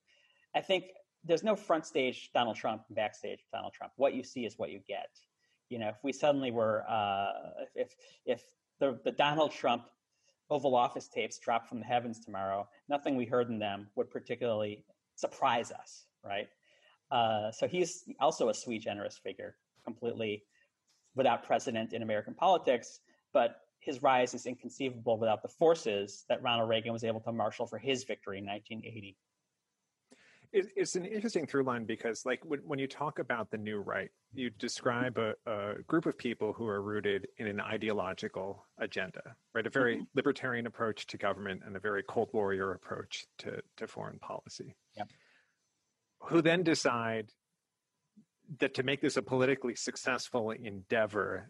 [0.56, 0.86] I think
[1.24, 3.94] there's no front stage Donald Trump and backstage Donald Trump.
[3.98, 5.10] What you see is what you get
[5.70, 7.32] you know, if we suddenly were, uh,
[7.74, 8.44] if if
[8.80, 9.86] the, the Donald Trump
[10.50, 14.86] Oval Office tapes dropped from the heavens tomorrow, nothing we heard in them would particularly
[15.16, 16.48] surprise us, right?
[17.12, 20.44] Uh, so he's also a sui generis figure, completely
[21.16, 23.00] without precedent in American politics,
[23.34, 27.68] but his rise is inconceivable without the forces that Ronald Reagan was able to marshal
[27.68, 29.18] for his victory in 1980
[30.56, 34.10] it's an interesting through line because like when, when you talk about the new right
[34.34, 39.22] you describe a, a, group of people who are rooted in an ideological agenda
[39.54, 40.04] right a very mm-hmm.
[40.16, 45.10] libertarian approach to government and a very cold warrior approach to, to foreign policy yep.
[46.20, 47.30] who then decide
[48.60, 51.48] that to make this a politically successful endeavor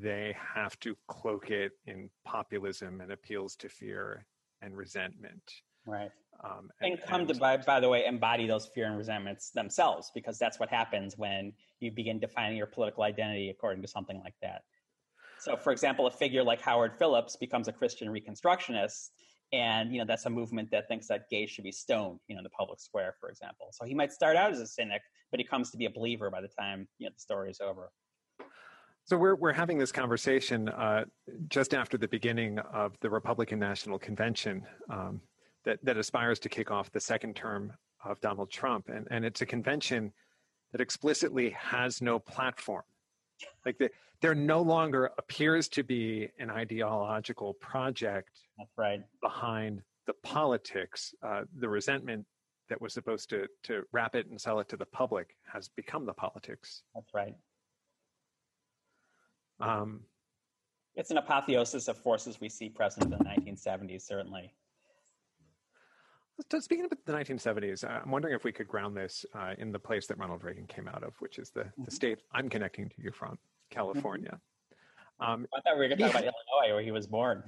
[0.00, 4.24] they have to cloak it in populism and appeals to fear
[4.62, 5.42] and resentment
[5.86, 6.10] right
[6.44, 9.50] um, and, and, come and, to by, by the way embody those fear and resentments
[9.50, 14.20] themselves because that's what happens when you begin defining your political identity according to something
[14.20, 14.62] like that.
[15.38, 19.10] So for example a figure like howard phillips becomes a christian reconstructionist
[19.52, 22.40] and you know that's a movement that thinks that gays should be stoned you know
[22.40, 23.68] in the public square for example.
[23.72, 26.30] So he might start out as a cynic but he comes to be a believer
[26.30, 27.90] by the time you know the story is over.
[29.04, 31.04] So we're we're having this conversation uh,
[31.48, 35.20] just after the beginning of the Republican National Convention, um,
[35.66, 37.72] that, that aspires to kick off the second term
[38.04, 38.88] of Donald Trump.
[38.88, 40.12] And, and it's a convention
[40.72, 42.84] that explicitly has no platform.
[43.66, 43.90] Like the,
[44.22, 49.02] there no longer appears to be an ideological project That's right.
[49.20, 51.14] behind the politics.
[51.22, 52.24] Uh, the resentment
[52.68, 56.06] that was supposed to, to wrap it and sell it to the public has become
[56.06, 56.82] the politics.
[56.94, 57.34] That's right.
[59.60, 60.00] Um,
[60.94, 64.52] it's an apotheosis of forces we see present in the 1970s, certainly.
[66.50, 69.72] So speaking of the 1970s, uh, I'm wondering if we could ground this uh, in
[69.72, 71.84] the place that Ronald Reagan came out of, which is the, mm-hmm.
[71.84, 73.38] the state I'm connecting to you from,
[73.70, 74.32] California.
[74.32, 75.32] Mm-hmm.
[75.32, 77.42] Um, I thought we were going to talk about Illinois, where he was born.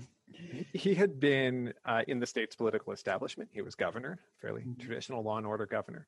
[0.72, 3.50] He had been uh, in the state's political establishment.
[3.52, 4.80] He was governor, fairly mm-hmm.
[4.80, 6.06] traditional law and order governor.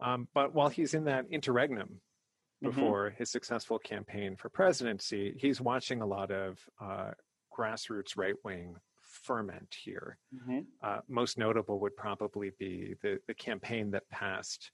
[0.00, 2.66] Um, but while he's in that interregnum mm-hmm.
[2.66, 3.16] before mm-hmm.
[3.18, 7.12] his successful campaign for presidency, he's watching a lot of uh,
[7.56, 8.74] grassroots right wing
[9.12, 10.18] ferment here.
[10.34, 10.60] Mm-hmm.
[10.82, 14.70] Uh, most notable would probably be the, the campaign that passed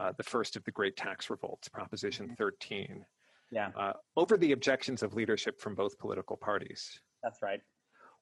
[0.00, 2.34] uh, the first of the great tax revolts, Proposition mm-hmm.
[2.34, 3.04] 13.
[3.50, 3.70] Yeah.
[3.76, 6.98] Uh, over the objections of leadership from both political parties.
[7.22, 7.60] That's right.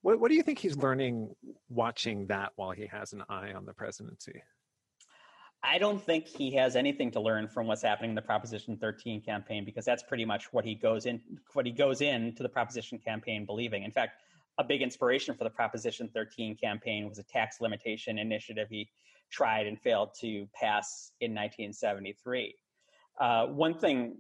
[0.02, 1.34] What, what do you think he's learning
[1.68, 4.42] watching that while he has an eye on the presidency?
[5.64, 9.20] I don't think he has anything to learn from what's happening in the Proposition 13
[9.20, 11.20] campaign because that's pretty much what he goes in
[11.52, 13.84] what he goes into the Proposition campaign believing.
[13.84, 14.22] In fact,
[14.58, 18.88] a big inspiration for the Proposition 13 campaign was a tax limitation initiative he
[19.30, 22.54] tried and failed to pass in 1973.
[23.20, 24.16] Uh, one thing,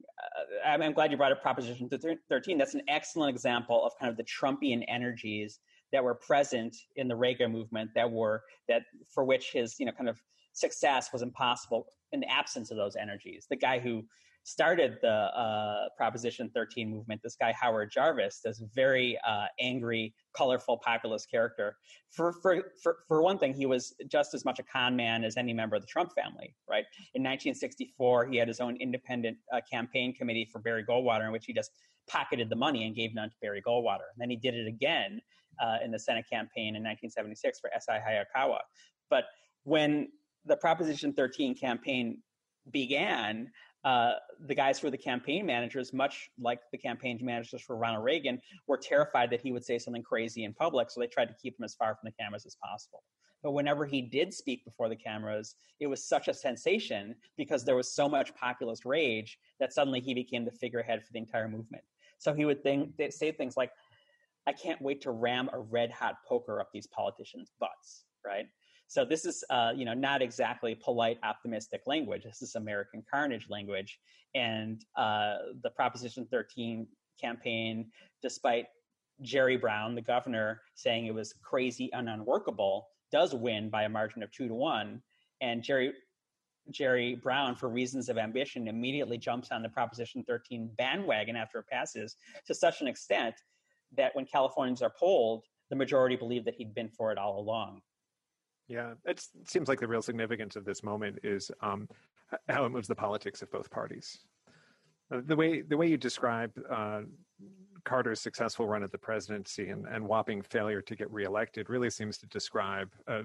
[0.64, 1.88] uh, I'm, glad you brought up Proposition
[2.28, 2.58] 13.
[2.58, 5.60] That's an excellent example of kind of the Trumpian energies
[5.92, 9.92] that were present in the Reagan movement that were that for which his you know
[9.92, 10.20] kind of
[10.52, 13.46] success was impossible in the absence of those energies.
[13.48, 14.04] The guy who
[14.44, 20.78] started the uh, Proposition 13 movement, this guy Howard Jarvis, this very uh, angry, colorful
[20.78, 21.76] populist character.
[22.10, 25.36] For, for, for, for one thing, he was just as much a con man as
[25.36, 26.84] any member of the Trump family, right?
[27.14, 31.46] In 1964, he had his own independent uh, campaign committee for Barry Goldwater, in which
[31.46, 31.70] he just
[32.08, 34.10] pocketed the money and gave none to Barry Goldwater.
[34.12, 35.20] And then he did it again
[35.62, 37.98] uh, in the Senate campaign in 1976 for S.I.
[37.98, 38.58] Hayakawa.
[39.08, 39.24] But
[39.64, 40.08] when
[40.46, 42.18] the Proposition 13 campaign
[42.70, 43.50] began,
[43.84, 44.12] uh,
[44.46, 48.40] the guys who were the campaign managers, much like the campaign managers for Ronald Reagan,
[48.68, 51.58] were terrified that he would say something crazy in public, so they tried to keep
[51.58, 53.02] him as far from the cameras as possible.
[53.42, 57.74] But whenever he did speak before the cameras, it was such a sensation because there
[57.74, 61.82] was so much populist rage that suddenly he became the figurehead for the entire movement.
[62.18, 63.72] So he would think, say things like,
[64.46, 68.46] I can't wait to ram a red hot poker up these politicians' butts, right?
[68.92, 72.24] So this is, uh, you know, not exactly polite, optimistic language.
[72.24, 73.98] This is American carnage language.
[74.34, 76.86] And uh, the Proposition 13
[77.18, 78.66] campaign, despite
[79.22, 84.22] Jerry Brown, the governor, saying it was crazy and unworkable, does win by a margin
[84.22, 85.00] of two to one.
[85.40, 85.94] And Jerry
[86.70, 91.66] Jerry Brown, for reasons of ambition, immediately jumps on the Proposition 13 bandwagon after it
[91.66, 93.36] passes to such an extent
[93.96, 97.80] that when Californians are polled, the majority believe that he'd been for it all along.
[98.72, 101.86] Yeah, it seems like the real significance of this moment is um,
[102.48, 104.20] how it moves the politics of both parties.
[105.12, 107.02] Uh, the way the way you describe uh,
[107.84, 112.16] Carter's successful run at the presidency and, and whopping failure to get reelected really seems
[112.16, 113.24] to describe a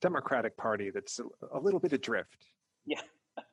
[0.00, 2.46] Democratic Party that's a, a little bit adrift.
[2.84, 3.02] Yeah.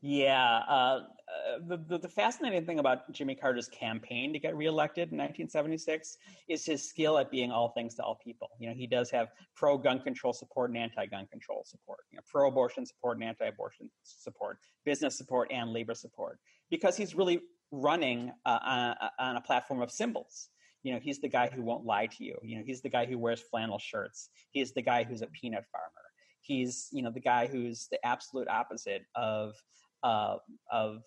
[0.00, 5.10] Yeah, uh, uh, the, the, the fascinating thing about Jimmy Carter's campaign to get reelected
[5.10, 8.50] in 1976 is his skill at being all things to all people.
[8.58, 12.84] You know, he does have pro-gun control support and anti-gun control support, you know, pro-abortion
[12.84, 16.38] support and anti-abortion support, business support and labor support,
[16.70, 20.48] because he's really running uh, on, on a platform of symbols.
[20.82, 22.36] You know he's the guy who won't lie to you.
[22.42, 24.28] You know he's the guy who wears flannel shirts.
[24.50, 26.04] He's the guy who's a peanut farmer.
[26.42, 29.54] He's you know the guy who's the absolute opposite of
[30.02, 30.36] uh,
[30.70, 31.02] of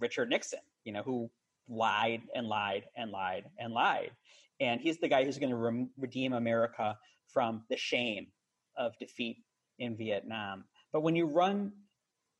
[0.00, 1.30] Richard Nixon, you know, who
[1.68, 4.10] lied and lied and lied and lied.
[4.60, 8.26] And he's the guy who's going to re- redeem America from the shame
[8.76, 9.38] of defeat
[9.78, 10.64] in Vietnam.
[10.92, 11.72] But when you run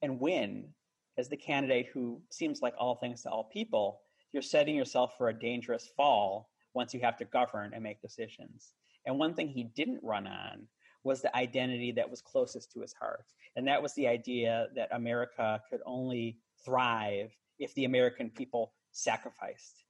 [0.03, 0.69] and win
[1.17, 4.01] as the candidate who seems like all things to all people,
[4.33, 8.75] you're setting yourself for a dangerous fall once you have to govern and make decisions.
[9.07, 10.67] And one thing he didn't run on
[11.05, 13.27] was the identity that was closest to his heart.
[13.57, 19.85] And that was the idea that America could only thrive if the American people sacrificed,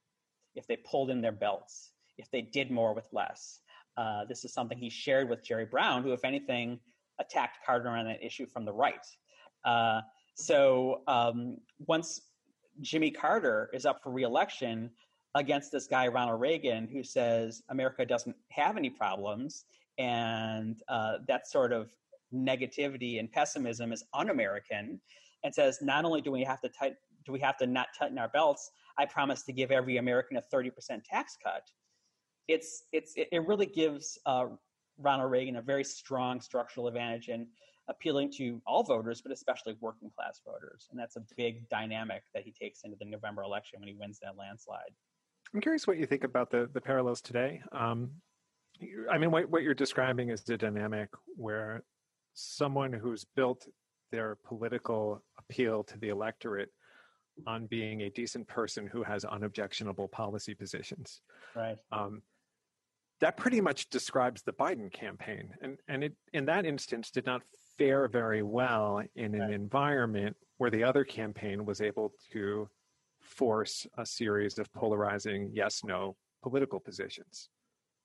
[0.54, 3.60] if they pulled in their belts, if they did more with less.
[3.96, 6.80] Uh, this is something he shared with Jerry Brown, who, if anything,
[7.20, 9.06] attacked Carter on that issue from the right.
[9.64, 10.00] Uh,
[10.34, 12.20] so um, once
[12.80, 14.90] Jimmy Carter is up for reelection
[15.36, 19.64] against this guy, Ronald Reagan, who says America doesn't have any problems
[19.98, 21.90] and uh, that sort of
[22.34, 25.00] negativity and pessimism is un-American,
[25.44, 28.18] and says not only do we have to tight, do we have to not tighten
[28.18, 31.62] our belts, I promise to give every American a thirty percent tax cut.
[32.48, 34.46] It's it's it really gives uh,
[34.98, 37.46] Ronald Reagan a very strong structural advantage in
[37.88, 42.42] appealing to all voters, but especially working class voters, and that's a big dynamic that
[42.44, 44.90] he takes into the November election when he wins that landslide.
[45.54, 47.62] I'm curious what you think about the the parallels today.
[47.72, 48.10] Um,
[49.10, 51.84] I mean, what, what you're describing is the dynamic where
[52.34, 53.66] someone who's built
[54.10, 56.70] their political appeal to the electorate
[57.46, 61.20] on being a decent person who has unobjectionable policy positions.
[61.54, 61.76] Right.
[61.92, 62.22] Um,
[63.20, 67.42] that pretty much describes the Biden campaign, and and it in that instance did not
[67.78, 69.50] fare very well in an right.
[69.50, 72.68] environment where the other campaign was able to
[73.20, 77.48] force a series of polarizing yes/no political positions.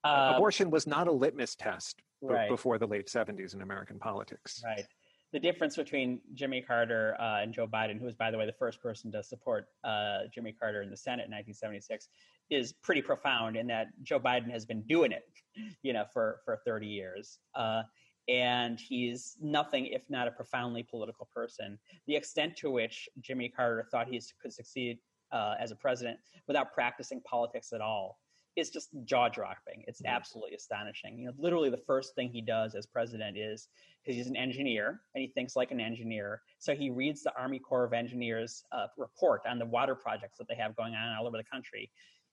[0.03, 2.49] Um, Abortion was not a litmus test right.
[2.49, 4.61] before the late 70s in American politics.
[4.63, 4.85] Right.
[5.31, 8.53] The difference between Jimmy Carter uh, and Joe Biden, who was, by the way, the
[8.53, 12.07] first person to support uh, Jimmy Carter in the Senate in 1976,
[12.49, 15.23] is pretty profound in that Joe Biden has been doing it,
[15.83, 17.39] you know, for, for 30 years.
[17.53, 17.83] Uh,
[18.27, 21.77] and he's nothing if not a profoundly political person.
[22.07, 24.97] The extent to which Jimmy Carter thought he could succeed
[25.31, 28.19] uh, as a president without practicing politics at all
[28.59, 29.83] is just jaw dropping.
[29.87, 31.17] It's absolutely astonishing.
[31.17, 33.67] You know, literally the first thing he does as president is
[34.03, 36.41] because he's an engineer and he thinks like an engineer.
[36.59, 40.47] So he reads the Army Corps of Engineers uh, report on the water projects that
[40.47, 41.91] they have going on all over the country.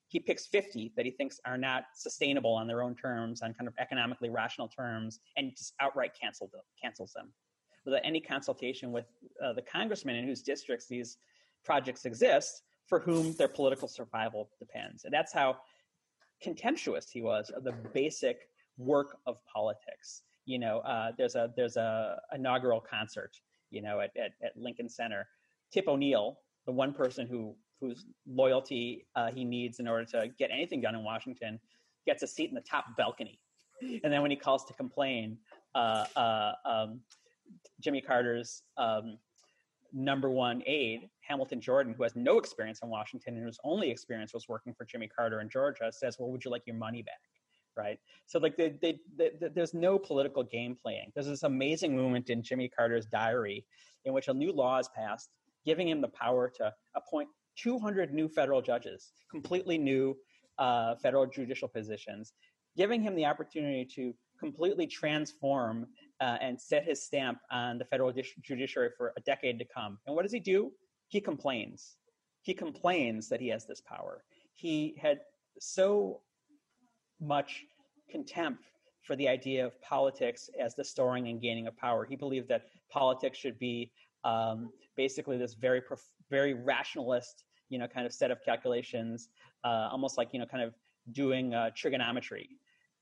[0.09, 3.67] he picks 50 that he thinks are not sustainable on their own terms, on kind
[3.67, 6.63] of economically rational terms, and just outright cancels them.
[6.81, 7.33] Cancels them
[7.87, 9.07] without any consultation with
[9.43, 11.17] uh, the congressmen in whose districts these
[11.65, 15.05] projects exist, for whom their political survival depends.
[15.05, 15.57] And that's how
[16.43, 20.23] contemptuous he was of the basic work of politics.
[20.45, 23.33] You know, uh, there's a there's a inaugural concert,
[23.71, 25.27] you know, at, at, at Lincoln Center.
[25.73, 30.51] Tip O'Neill, the one person who whose loyalty uh, he needs in order to get
[30.53, 31.59] anything done in Washington,
[32.07, 33.39] gets a seat in the top balcony.
[33.83, 35.37] And then when he calls to complain,
[35.75, 37.01] uh, uh um,
[37.81, 39.19] Jimmy Carter's um,
[39.97, 44.35] number one aide, Hamilton Jordan, who has no experience in Washington and whose only experience
[44.35, 47.21] was working for Jimmy Carter in Georgia, says, "Well, would you like your money back?"
[47.77, 47.99] Right.
[48.27, 51.13] So, like, they, they, they, there's no political game playing.
[51.15, 53.67] There's this amazing moment in Jimmy Carter's diary
[54.05, 55.31] in which a new law is passed,
[55.65, 60.17] giving him the power to appoint 200 new federal judges, completely new
[60.59, 62.33] uh, federal judicial positions,
[62.77, 65.87] giving him the opportunity to completely transform
[66.21, 68.13] uh, and set his stamp on the federal
[68.43, 69.99] judiciary for a decade to come.
[70.07, 70.73] And what does he do?
[71.09, 71.97] He complains.
[72.43, 74.23] He complains that he has this power.
[74.55, 75.21] He had
[75.59, 76.21] so
[77.21, 77.65] much
[78.11, 78.65] contempt
[79.03, 82.05] for the idea of politics as the storing and gaining of power.
[82.05, 83.93] He believed that politics should be
[84.25, 85.83] um, basically this very,
[86.31, 89.29] very rationalist, you know, kind of set of calculations,
[89.65, 90.75] uh, almost like you know, kind of
[91.13, 92.49] doing uh, trigonometry.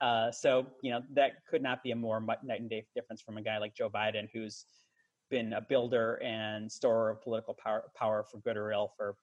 [0.00, 3.36] Uh, so you know that could not be a more night and day difference from
[3.36, 4.66] a guy like Joe Biden, who's
[5.30, 9.16] been a builder and storer of political power, power for good or ill for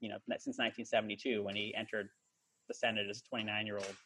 [0.00, 2.08] you know since 1972 when he entered
[2.68, 3.96] the Senate as a 29 year old.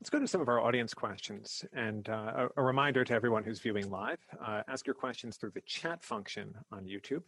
[0.00, 1.64] Let's go to some of our audience questions.
[1.72, 5.52] And uh, a, a, reminder to everyone who's viewing live uh, ask your questions through
[5.54, 7.22] the chat function on YouTube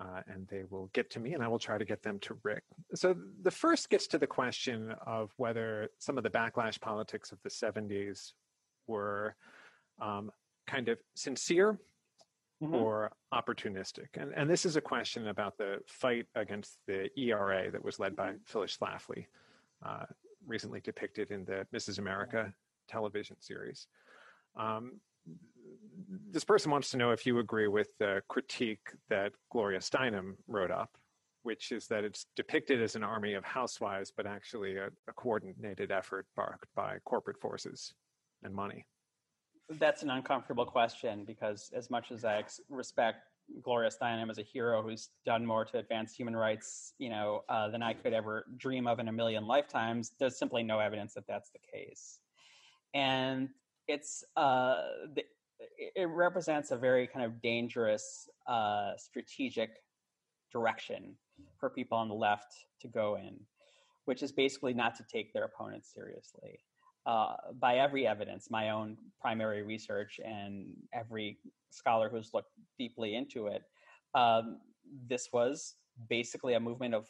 [0.00, 2.36] uh, and they will get to me and I will try to get them to
[2.42, 2.64] Rick.
[2.94, 7.38] So the first gets to the question of whether some of the backlash politics of
[7.42, 8.32] the 70s
[8.86, 9.36] were
[10.00, 10.30] um,
[10.66, 11.78] kind of sincere
[12.62, 12.74] mm-hmm.
[12.74, 14.08] or opportunistic.
[14.14, 18.16] And, and this is a question about the fight against the ERA that was led
[18.16, 18.38] by mm-hmm.
[18.46, 19.26] Phyllis Schlafly,
[19.84, 20.06] uh,
[20.46, 21.98] recently depicted in the Mrs.
[21.98, 22.52] America
[22.88, 23.86] television series.
[24.56, 25.00] Um,
[26.30, 30.70] this person wants to know if you agree with the critique that Gloria Steinem wrote
[30.70, 30.90] up,
[31.42, 35.92] which is that it's depicted as an army of housewives, but actually a, a coordinated
[35.92, 37.94] effort backed by corporate forces
[38.42, 38.84] and money.
[39.70, 43.18] That's an uncomfortable question because, as much as I ex- respect
[43.62, 47.68] Gloria Steinem as a hero who's done more to advance human rights, you know, uh,
[47.68, 51.26] than I could ever dream of in a million lifetimes, there's simply no evidence that
[51.26, 52.18] that's the case.
[52.92, 53.48] And
[53.88, 54.76] it's uh,
[55.14, 55.22] the,
[55.78, 59.70] it represents a very kind of dangerous uh, strategic
[60.52, 61.14] direction
[61.58, 63.38] for people on the left to go in,
[64.04, 66.58] which is basically not to take their opponents seriously.
[67.06, 71.38] Uh, by every evidence, my own primary research and every
[71.70, 73.62] scholar who's looked deeply into it,
[74.14, 74.58] um,
[75.06, 75.74] this was
[76.08, 77.08] basically a movement of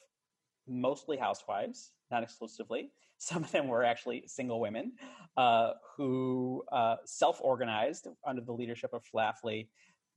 [0.66, 4.92] mostly housewives, not exclusively, some of them were actually single women
[5.36, 9.68] uh, who uh, self-organized under the leadership of Schlafly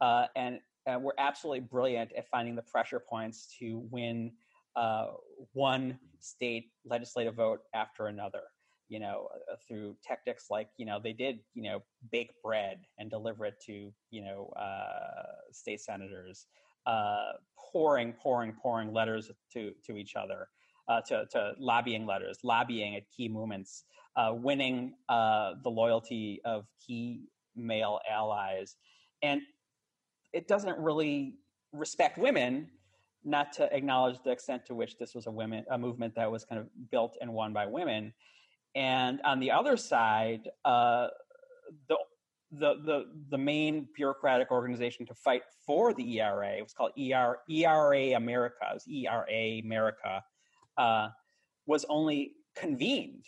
[0.01, 4.31] uh, and, and, were absolutely brilliant at finding the pressure points to win
[4.75, 5.07] uh,
[5.53, 8.41] one state legislative vote after another.
[8.89, 13.09] You know, uh, through tactics like you know they did you know bake bread and
[13.09, 16.45] deliver it to you know uh, state senators,
[17.57, 20.47] pouring, pouring, pouring letters to to each other
[20.87, 23.83] uh, to, to, lobbying letters, lobbying at key moments,
[24.15, 27.23] uh, winning uh, the loyalty of key
[27.55, 28.75] male allies.
[29.21, 29.41] And
[30.33, 31.35] it doesn't really
[31.73, 32.69] respect women
[33.23, 36.45] not to acknowledge the extent to which this was a women a movement that was
[36.45, 38.13] kind of built and won by women.
[38.75, 41.07] And on the other side, uh,
[41.89, 41.97] the
[42.51, 48.15] the the the main bureaucratic organization to fight for the ERA was called ER, ERA
[48.15, 48.65] America.
[48.71, 50.23] It was ERA America,
[50.77, 51.09] uh,
[51.65, 53.25] was only convened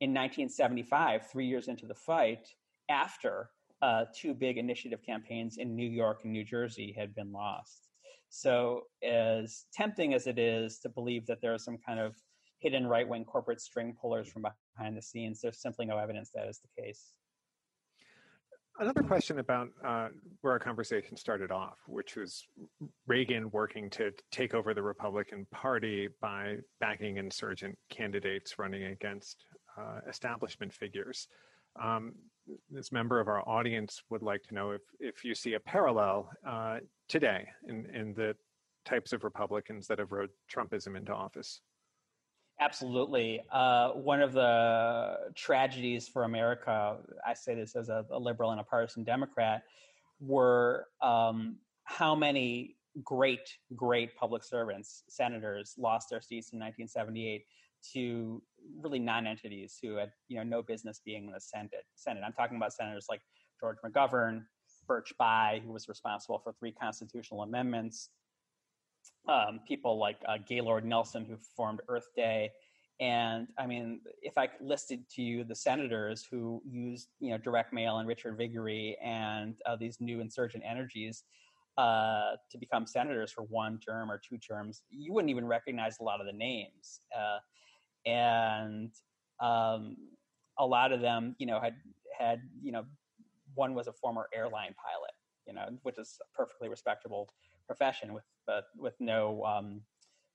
[0.00, 2.48] in 1975, three years into the fight,
[2.88, 3.50] after
[3.82, 7.88] uh, two big initiative campaigns in New York and New Jersey had been lost.
[8.28, 12.14] So, as tempting as it is to believe that there are some kind of
[12.58, 14.44] hidden right wing corporate string pullers from
[14.76, 17.14] behind the scenes, there's simply no evidence that is the case.
[18.80, 20.08] Another question about uh,
[20.40, 22.46] where our conversation started off, which was
[23.06, 29.44] Reagan working to take over the Republican Party by backing insurgent candidates running against
[29.78, 31.28] uh, establishment figures.
[31.80, 32.14] Um,
[32.70, 36.30] this member of our audience would like to know if, if you see a parallel
[36.48, 38.34] uh, today in, in the
[38.86, 41.60] types of Republicans that have rode Trumpism into office.
[42.60, 43.40] Absolutely.
[43.50, 48.60] Uh, one of the tragedies for America, I say this as a, a liberal and
[48.60, 49.62] a partisan Democrat,
[50.20, 57.44] were um, how many great, great public servants, senators, lost their seats in 1978
[57.94, 58.42] to
[58.82, 61.84] really non-entities who had you know no business being in the Senate.
[61.94, 62.22] Senate.
[62.26, 63.22] I'm talking about senators like
[63.58, 64.44] George McGovern,
[64.86, 68.10] Birch Bayh, who was responsible for three constitutional amendments,
[69.28, 72.50] um, people like uh, Gaylord Nelson, who formed Earth Day.
[73.00, 77.72] And I mean, if I listed to you the senators who used, you know, direct
[77.72, 81.24] mail and Richard Viguerie and uh, these new insurgent energies
[81.78, 86.02] uh, to become senators for one term or two terms, you wouldn't even recognize a
[86.02, 87.00] lot of the names.
[87.16, 87.38] Uh,
[88.04, 88.90] and
[89.40, 89.96] um,
[90.58, 91.74] a lot of them, you know, had
[92.18, 92.84] had, you know,
[93.54, 95.12] one was a former airline pilot,
[95.46, 97.30] you know, which is a perfectly respectable
[97.70, 99.80] profession with but with no um,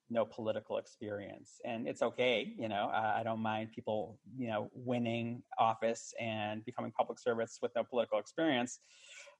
[0.09, 1.59] no political experience.
[1.65, 6.63] And it's okay you know I, I, don't mind people you know winning office and
[6.63, 8.79] becoming public service with no political experience.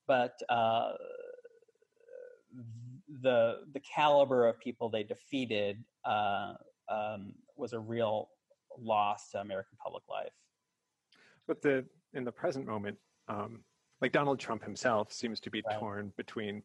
[0.07, 0.91] But uh,
[3.21, 6.53] the the caliber of people they defeated uh,
[6.89, 8.29] um, was a real
[8.77, 10.35] loss to american public life.
[11.47, 12.97] But the in the present moment
[13.29, 13.51] um,
[14.01, 15.79] like donald trump himself seems to be right.
[15.79, 16.61] torn between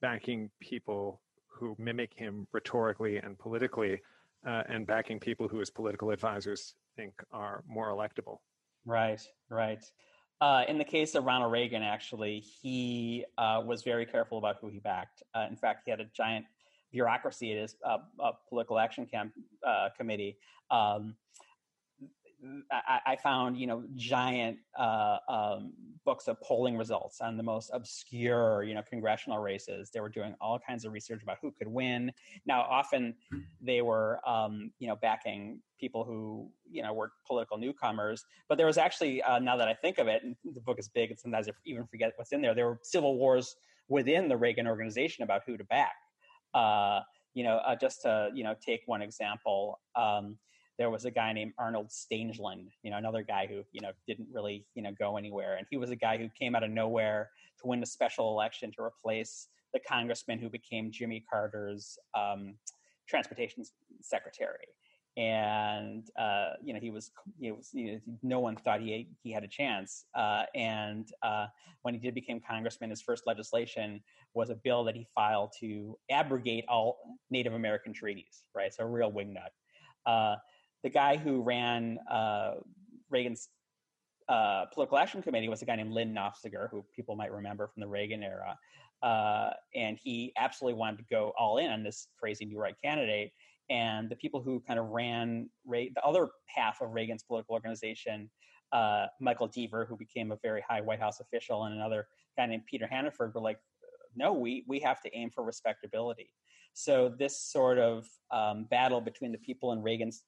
[0.00, 4.00] backing people who mimic him rhetorically and politically,
[4.46, 8.38] uh, and backing people who his political advisors think are more electable.
[8.86, 9.20] Right,
[9.50, 9.84] right.
[10.40, 14.68] Uh, in the case of Ronald Reagan, actually, he uh, was very careful about who
[14.68, 15.22] he backed.
[15.34, 16.46] Uh, in fact, he had a giant
[16.90, 19.32] bureaucracy at his uh, uh, political action camp
[19.98, 20.38] committee.
[20.70, 21.14] Um,
[22.70, 25.72] I, found you know giant uh, um,
[26.04, 29.90] books of polling results on the most obscure you know congressional races.
[29.92, 32.12] They were doing all kinds of research about who could win.
[32.46, 33.14] Now, often
[33.60, 38.24] they were um, you know backing people who you know were political newcomers.
[38.48, 40.88] But there was actually uh, now that I think of it, and the book is
[40.88, 42.54] big, and sometimes I even forget what's in there.
[42.54, 43.56] There were civil wars
[43.88, 45.92] within the Reagan organization about who to back.
[46.54, 47.00] Uh,
[47.34, 49.80] you know, uh, just to you know take one example.
[49.94, 50.36] Um,
[50.80, 54.28] there was a guy named Arnold Stangeland, you know, another guy who, you know, didn't
[54.32, 55.56] really, you know, go anywhere.
[55.56, 57.28] And he was a guy who came out of nowhere
[57.60, 62.54] to win a special election to replace the congressman who became Jimmy Carter's um,
[63.06, 63.62] transportation
[64.00, 64.68] secretary.
[65.18, 69.32] And uh, you know he was, you know, you know, no one thought he he
[69.32, 70.06] had a chance.
[70.14, 71.48] Uh, and uh,
[71.82, 74.00] when he did become congressman, his first legislation
[74.32, 78.44] was a bill that he filed to abrogate all Native American treaties.
[78.54, 79.50] Right, so a real wingnut.
[80.82, 82.54] The guy who ran uh,
[83.10, 83.48] Reagan's
[84.28, 87.80] uh, political action committee was a guy named Lyn Nofziger, who people might remember from
[87.80, 88.56] the Reagan era.
[89.02, 93.32] Uh, and he absolutely wanted to go all in on this crazy new right candidate.
[93.70, 98.30] And the people who kind of ran Re- the other half of Reagan's political organization,
[98.72, 102.06] uh, Michael Deaver, who became a very high White House official, and another
[102.36, 103.58] guy named Peter Hannaford, were like,
[104.14, 106.30] no, we, we have to aim for respectability.
[106.72, 110.24] So this sort of um, battle between the people in Reagan's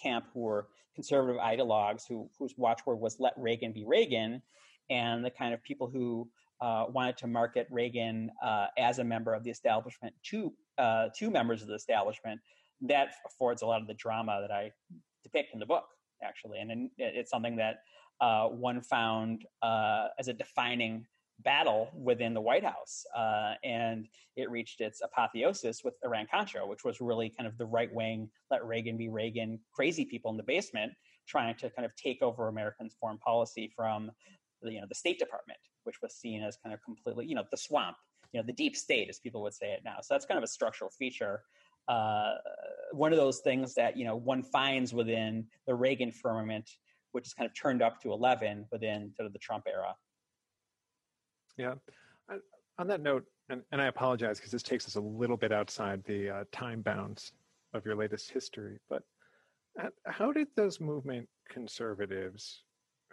[0.00, 4.42] camp who were conservative ideologues who whose watchword was "Let Reagan be Reagan,"
[4.90, 6.28] and the kind of people who
[6.60, 11.62] uh, wanted to market Reagan uh, as a member of the establishment to uh, members
[11.62, 12.40] of the establishment.
[12.82, 14.72] That affords a lot of the drama that I
[15.22, 15.84] depict in the book,
[16.22, 17.80] actually, and it's something that
[18.20, 21.06] uh, one found uh, as a defining
[21.40, 23.04] battle within the White House.
[23.16, 27.66] Uh, and it reached its apotheosis with Iran Contra, which was really kind of the
[27.66, 30.92] right wing, let Reagan be Reagan, crazy people in the basement
[31.26, 34.10] trying to kind of take over Americans' foreign policy from
[34.62, 37.44] the, you know, the State Department, which was seen as kind of completely, you know,
[37.50, 37.96] the swamp,
[38.32, 39.96] you know, the deep state, as people would say it now.
[40.00, 41.42] So that's kind of a structural feature.
[41.88, 42.34] Uh,
[42.92, 46.70] one of those things that, you know, one finds within the Reagan firmament,
[47.12, 49.94] which is kind of turned up to 11 within sort of the Trump era.
[51.56, 51.74] Yeah.
[52.78, 56.04] On that note, and, and I apologize because this takes us a little bit outside
[56.04, 57.32] the uh, time bounds
[57.72, 59.02] of your latest history, but
[60.04, 62.64] how did those movement conservatives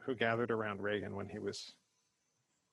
[0.01, 1.73] who gathered around Reagan when he was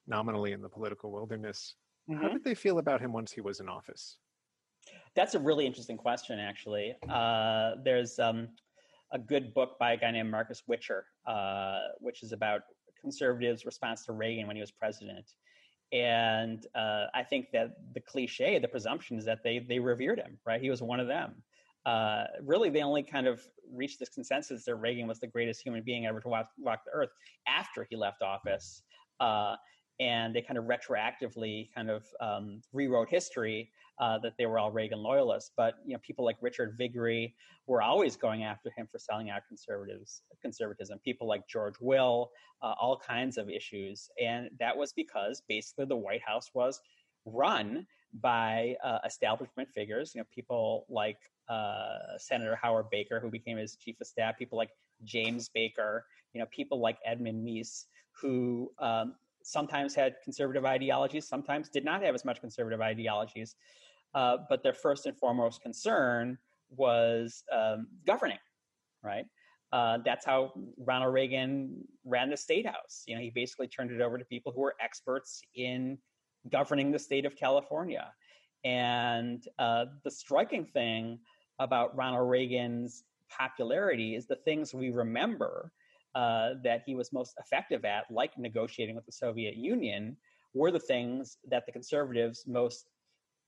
[0.07, 1.77] nominally in the political wilderness,
[2.11, 2.21] mm-hmm.
[2.21, 4.19] how did they feel about him once he was in office?
[5.15, 6.95] That's a really interesting question, actually.
[7.09, 8.49] Uh, there's um,
[9.13, 12.63] a good book by a guy named Marcus Witcher, uh, which is about
[13.01, 15.35] conservatives' response to Reagan when he was president.
[15.93, 20.39] And uh, I think that the cliche, the presumption is that they they revered him,
[20.47, 20.61] right?
[20.61, 21.43] He was one of them.
[21.85, 23.41] Uh, really, they only kind of
[23.73, 26.93] reached this consensus that Reagan was the greatest human being ever to walk, walk the
[26.93, 27.11] earth
[27.47, 28.83] after he left office.
[29.19, 29.57] Uh,
[29.99, 33.71] and they kind of retroactively kind of um, rewrote history
[34.01, 35.53] uh, that they were all Reagan loyalists.
[35.57, 37.35] But you know, people like Richard Viguerie
[37.67, 40.99] were always going after him for selling out conservatives, conservatism.
[41.05, 42.31] People like George Will,
[42.63, 46.81] uh, all kinds of issues, and that was because basically the White House was
[47.27, 50.13] run by uh, establishment figures.
[50.15, 54.39] You know, people like uh, Senator Howard Baker, who became his chief of staff.
[54.39, 54.71] People like
[55.05, 56.07] James Baker.
[56.33, 62.03] You know, people like Edwin Meese, who um, sometimes had conservative ideologies, sometimes did not
[62.03, 63.57] have as much conservative ideologies.
[64.15, 66.37] Uh, but their first and foremost concern
[66.77, 68.39] was um, governing,
[69.03, 69.25] right?
[69.73, 73.05] Uh, that's how Ronald Reagan ran the state house.
[73.07, 75.99] You know, he basically turned it over to people who were experts in
[76.51, 78.13] governing the state of California.
[78.65, 81.21] And uh, the striking thing
[81.61, 85.73] about Ronald Reagan's popularity is the things we remember
[86.15, 90.17] uh, that he was most effective at, like negotiating with the Soviet Union,
[90.53, 92.87] were the things that the conservatives most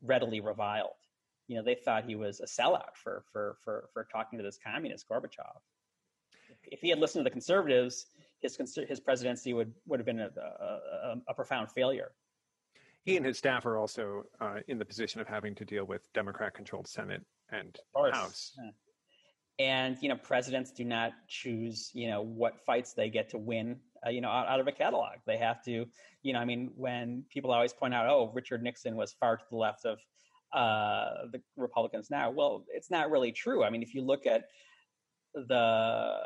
[0.02, 0.90] readily reviled.
[1.48, 4.58] You know, they thought he was a sellout for for for for talking to this
[4.64, 5.60] communist Gorbachev.
[6.64, 8.06] If he had listened to the conservatives,
[8.40, 8.56] his
[8.88, 12.12] his presidency would would have been a, a, a profound failure.
[13.04, 16.12] He and his staff are also uh, in the position of having to deal with
[16.12, 17.76] Democrat-controlled Senate and
[18.12, 18.52] House.
[18.56, 18.70] Yeah
[19.58, 23.78] and you know presidents do not choose you know what fights they get to win
[24.06, 25.14] uh, you know out, out, of a catalog.
[25.26, 25.86] They have to
[26.22, 29.44] you know i mean when people always point out oh richard nixon was far to
[29.50, 29.98] the left of
[30.52, 32.30] uh, the republicans now.
[32.30, 33.64] Well it's not really true.
[33.64, 34.44] I mean if you look at
[35.34, 36.18] the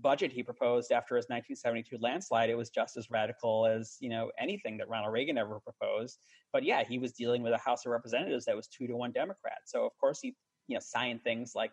[0.00, 4.30] budget he proposed after his 1972 landslide it was just as radical as you know
[4.38, 6.18] anything that ronald reagan ever proposed.
[6.52, 9.12] But yeah he was dealing with a house of representatives that was two to one
[9.12, 9.58] democrat.
[9.64, 10.34] So of course he
[10.68, 11.72] you know signed things like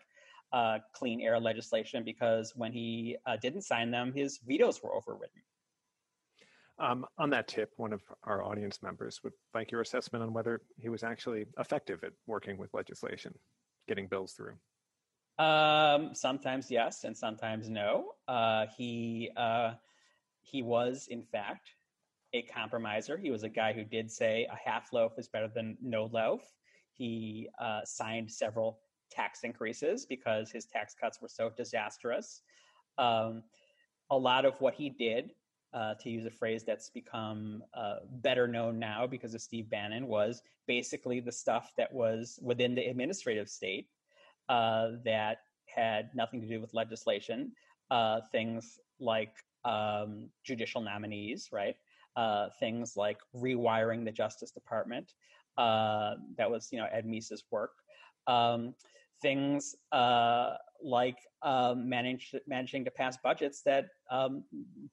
[0.52, 5.42] uh, clean air legislation because when he uh, didn't sign them, his vetoes were overridden.
[6.80, 10.62] Um, on that tip, one of our audience members would like your assessment on whether
[10.78, 13.34] he was actually effective at working with legislation,
[13.88, 14.54] getting bills through.
[15.44, 18.12] Um, sometimes yes, and sometimes no.
[18.28, 19.74] Uh, he uh,
[20.42, 21.70] he was, in fact,
[22.34, 23.18] a compromiser.
[23.18, 26.42] He was a guy who did say a half loaf is better than no loaf.
[26.94, 28.80] He uh, signed several
[29.10, 32.42] tax increases because his tax cuts were so disastrous.
[32.98, 33.44] Um,
[34.12, 35.32] a lot of what he did,
[35.74, 40.08] uh, to use a phrase that's become uh, better known now because of Steve Bannon,
[40.08, 43.88] was basically the stuff that was within the administrative state
[44.50, 47.52] uh, that had nothing to do with legislation.
[47.92, 49.34] Uh, things like
[49.66, 51.76] um, judicial nominees, right?
[52.16, 55.14] Uh, things like rewiring the Justice Department.
[55.58, 57.72] Uh, that was, you know, Ed Meese's work.
[58.28, 58.76] Um,
[59.22, 60.54] things uh,
[60.84, 64.44] like um, manage, managing to pass budgets that um,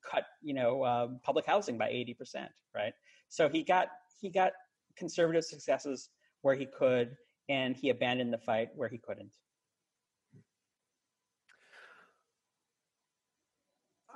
[0.09, 2.93] cut, you know, uh, public housing by eighty percent, right?
[3.29, 3.89] So he got
[4.21, 4.53] he got
[4.97, 6.11] conservative successes
[6.43, 7.17] where he could,
[7.49, 9.33] and he abandoned the fight where he couldn't.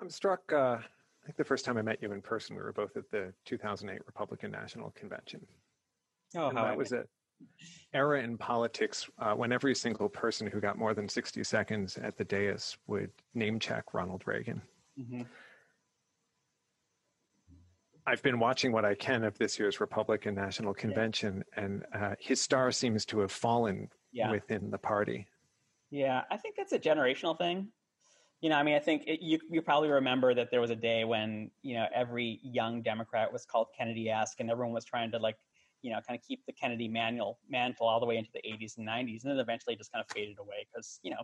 [0.01, 0.41] I'm struck.
[0.53, 3.11] Uh, I think the first time I met you in person, we were both at
[3.11, 5.47] the 2008 Republican National Convention.
[6.35, 7.09] Oh, and how that was it
[7.93, 12.17] era in politics uh, when every single person who got more than 60 seconds at
[12.17, 14.63] the dais would name check Ronald Reagan.
[14.99, 15.23] Mm-hmm.
[18.07, 21.65] I've been watching what I can of this year's Republican National Convention, yeah.
[21.65, 24.31] and uh, his star seems to have fallen yeah.
[24.31, 25.27] within the party.
[25.91, 27.69] Yeah, I think that's a generational thing.
[28.41, 30.77] You know, I mean, I think it, you you probably remember that there was a
[30.77, 35.19] day when you know every young Democrat was called Kennedy-esque, and everyone was trying to
[35.19, 35.37] like
[35.83, 38.79] you know, kind of keep the Kennedy manual mantle all the way into the 80s
[38.79, 41.23] and 90s, and then eventually just kind of faded away because you know,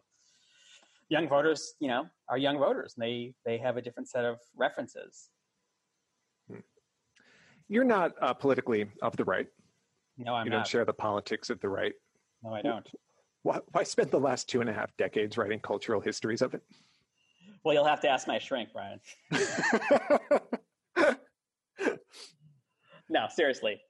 [1.09, 4.39] young voters, you know, are young voters, and they they have a different set of
[4.57, 5.29] references.
[6.51, 6.61] Hmm.
[7.69, 9.47] You're not uh, politically of the right.
[10.19, 10.59] No, I'm you not.
[10.59, 11.93] don't share the politics of the right.
[12.43, 12.89] No, I don't.
[13.43, 16.63] Why, why spend the last two and a half decades writing cultural histories of it?
[17.65, 19.01] Well, you'll have to ask my shrink, Brian.
[23.11, 23.81] no, seriously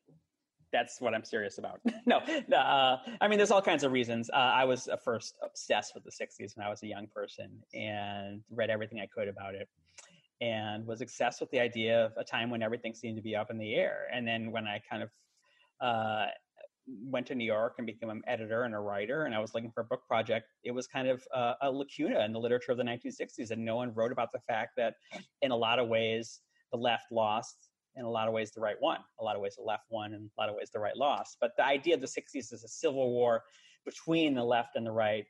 [0.73, 1.81] that's what I'm serious about.
[2.07, 4.31] no, uh, I mean, there's all kinds of reasons.
[4.31, 8.43] Uh, I was first obsessed with the 60s when I was a young person and
[8.51, 9.69] read everything I could about it
[10.41, 13.51] and was obsessed with the idea of a time when everything seemed to be up
[13.51, 14.07] in the air.
[14.13, 15.11] And then when I kind of
[15.81, 16.27] uh,
[16.87, 19.71] went to New York and became an editor and a writer, and I was looking
[19.71, 22.79] for a book project, it was kind of uh, a lacuna in the literature of
[22.79, 23.51] the 1960s.
[23.51, 24.95] And no one wrote about the fact that
[25.43, 26.41] in a lot of ways,
[26.71, 29.01] the left lost in a lot of ways the right one.
[29.21, 31.39] A lot of ways the left won, and a lot of ways the right lost.
[31.41, 33.43] But the idea of the 60s as a civil war
[33.85, 35.25] between the left and the right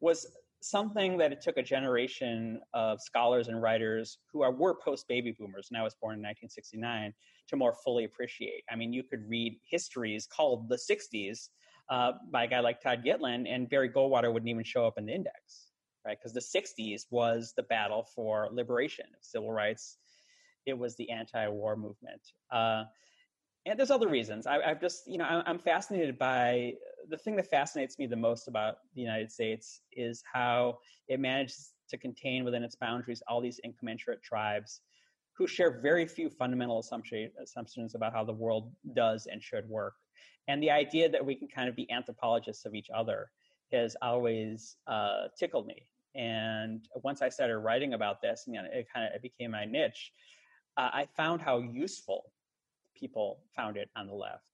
[0.00, 0.26] was
[0.62, 5.34] something that it took a generation of scholars and writers who are were post baby
[5.38, 7.14] boomers, and I was born in 1969,
[7.48, 8.64] to more fully appreciate.
[8.70, 11.48] I mean, you could read histories called the 60s
[11.88, 15.06] uh, by a guy like Todd Gitlin, and Barry Goldwater wouldn't even show up in
[15.06, 15.72] the index,
[16.06, 16.16] right?
[16.18, 19.98] Because the '60s was the battle for liberation civil rights.
[20.66, 22.84] It was the anti-war movement, uh,
[23.66, 24.46] and there's other reasons.
[24.46, 26.74] I, have just, you know, I'm fascinated by
[27.08, 31.72] the thing that fascinates me the most about the United States is how it manages
[31.90, 34.80] to contain within its boundaries all these incommensurate tribes
[35.34, 39.94] who share very few fundamental assumptions about how the world does and should work.
[40.48, 43.30] And the idea that we can kind of be anthropologists of each other
[43.72, 45.86] has always uh, tickled me.
[46.14, 49.64] And once I started writing about this, you know, it kind of it became my
[49.64, 50.12] niche.
[50.80, 52.32] Uh, I found how useful
[52.96, 54.44] people found it on the left.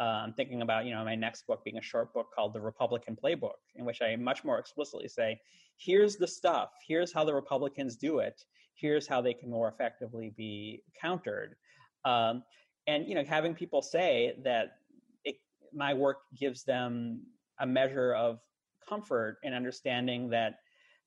[0.00, 2.60] Uh, I'm thinking about, you know, my next book being a short book called The
[2.60, 5.38] Republican Playbook, in which I much more explicitly say,
[5.76, 10.32] here's the stuff, here's how the Republicans do it, here's how they can more effectively
[10.34, 11.54] be countered.
[12.06, 12.44] Um,
[12.86, 14.78] and you know, having people say that
[15.22, 15.36] it,
[15.74, 17.20] my work gives them
[17.60, 18.40] a measure of
[18.88, 20.60] comfort in understanding that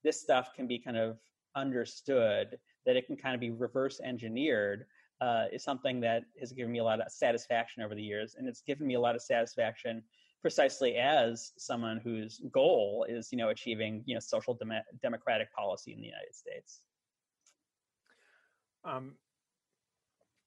[0.04, 1.18] this stuff can be kind of
[1.56, 4.86] understood, that it can kind of be reverse engineered,
[5.22, 8.48] uh, is something that has given me a lot of satisfaction over the years, and
[8.48, 10.02] it's given me a lot of satisfaction
[10.42, 14.72] precisely as someone whose goal is, you know, achieving, you know, social dem-
[15.02, 16.82] democratic policy in the United States.
[18.86, 19.14] Um,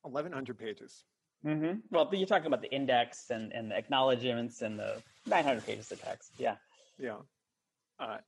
[0.03, 1.05] 1,100 pages.
[1.45, 1.81] Mm-hmm.
[1.91, 6.01] Well, you're talking about the index and, and the acknowledgments and the 900 pages of
[6.01, 6.33] text.
[6.39, 6.57] Yeah.
[6.99, 7.17] Yeah.
[7.99, 8.19] Uh,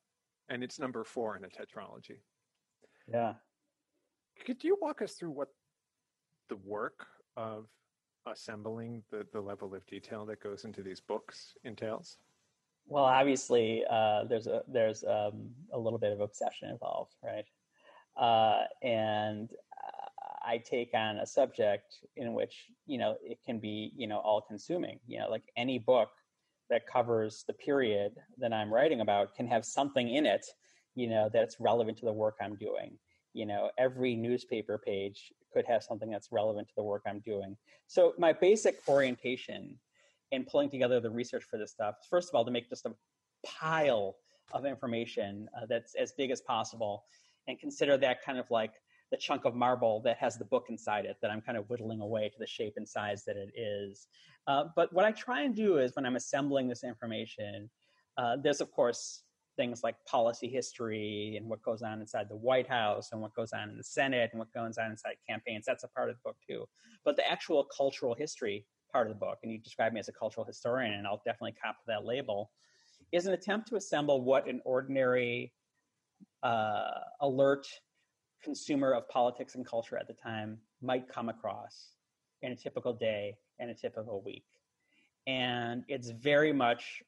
[0.48, 2.18] and it's number four in a tetralogy.
[3.10, 3.34] Yeah.
[4.45, 5.49] Could you walk us through what
[6.49, 7.66] the work of
[8.26, 12.18] assembling the, the level of detail that goes into these books entails?
[12.86, 17.45] Well, obviously, uh, there's a there's um, a little bit of obsession involved, right?
[18.16, 19.51] Uh, and
[20.45, 24.40] I take on a subject in which you know it can be you know all
[24.40, 24.99] consuming.
[25.07, 26.11] You know, like any book
[26.70, 30.47] that covers the period that I'm writing about can have something in it,
[30.95, 32.99] you know, that's relevant to the work I'm doing.
[33.35, 37.57] You know, every newspaper page could have something that's relevant to the work I'm doing.
[37.87, 39.78] So my basic orientation
[40.30, 42.87] in pulling together the research for this stuff, is first of all, to make just
[42.87, 42.95] a
[43.45, 44.16] pile
[44.53, 47.05] of information uh, that's as big as possible,
[47.49, 48.72] and consider that kind of like
[49.11, 52.01] the chunk of marble that has the book inside it that I'm kind of whittling
[52.01, 54.09] away to the shape and size that it is.
[54.47, 57.68] Uh, but what I try and do is when I'm assembling this information,
[58.16, 59.22] uh, there's of course
[59.57, 63.53] things like policy history and what goes on inside the White House and what goes
[63.53, 65.64] on in the Senate and what goes on inside campaigns.
[65.66, 66.66] That's a part of the book too.
[67.05, 70.12] But the actual cultural history part of the book, and you describe me as a
[70.12, 72.50] cultural historian, and I'll definitely cop to that label,
[73.11, 75.53] is an attempt to assemble what an ordinary
[76.42, 77.66] uh, alert
[78.42, 81.90] consumer of politics and culture at the time might come across
[82.42, 84.44] in a typical day and a typical week.
[85.26, 87.03] And it's very much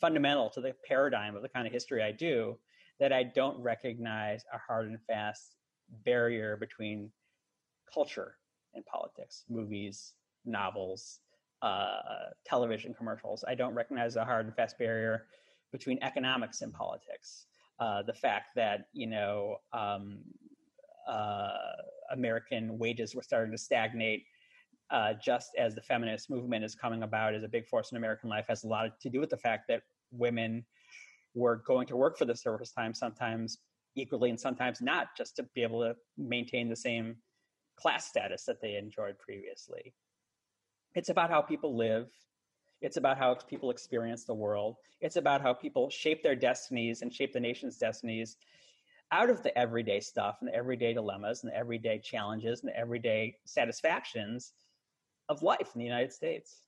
[0.00, 2.58] fundamental to the paradigm of the kind of history I do
[2.98, 5.56] that I don't recognize a hard and fast
[6.04, 7.10] barrier between
[7.92, 8.36] culture
[8.74, 11.20] and politics, movies, novels,
[11.62, 13.44] uh, television commercials.
[13.46, 15.26] I don't recognize a hard and fast barrier
[15.72, 17.46] between economics and politics.
[17.78, 20.18] Uh, the fact that you know um,
[21.08, 21.50] uh,
[22.12, 24.24] American wages were starting to stagnate,
[24.90, 28.28] uh, just as the feminist movement is coming about as a big force in American
[28.28, 30.64] life, has a lot to do with the fact that women
[31.34, 33.58] were going to work for the first time, sometimes
[33.94, 37.16] equally and sometimes not, just to be able to maintain the same
[37.76, 39.94] class status that they enjoyed previously.
[40.94, 42.08] It's about how people live
[42.80, 44.76] it's about how people experience the world.
[45.00, 48.36] It's about how people shape their destinies and shape the nation's destinies
[49.12, 52.78] out of the everyday stuff and the everyday dilemmas and the everyday challenges and the
[52.78, 54.52] everyday satisfactions
[55.30, 56.60] of life in the United States.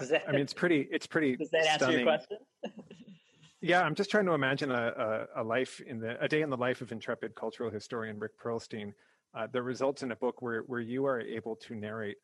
[0.00, 0.88] That, I mean, it's pretty.
[0.90, 1.36] It's pretty.
[1.36, 2.00] Does that answer stunning.
[2.00, 2.38] your question?
[3.60, 6.50] yeah, I'm just trying to imagine a, a, a, life in the a day in
[6.50, 8.92] the life of intrepid cultural historian Rick Perlstein.
[9.36, 12.16] Uh, that results in a book where where you are able to narrate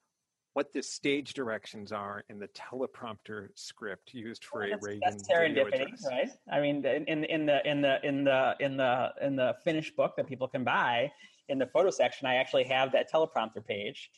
[0.55, 5.29] what the stage directions are in the teleprompter script used for well, a Reagan that's
[5.29, 6.31] serendipity, right?
[6.51, 10.15] I mean, in in the in the in the in the in the finished book
[10.17, 11.11] that people can buy
[11.49, 14.11] in the photo section, I actually have that teleprompter page,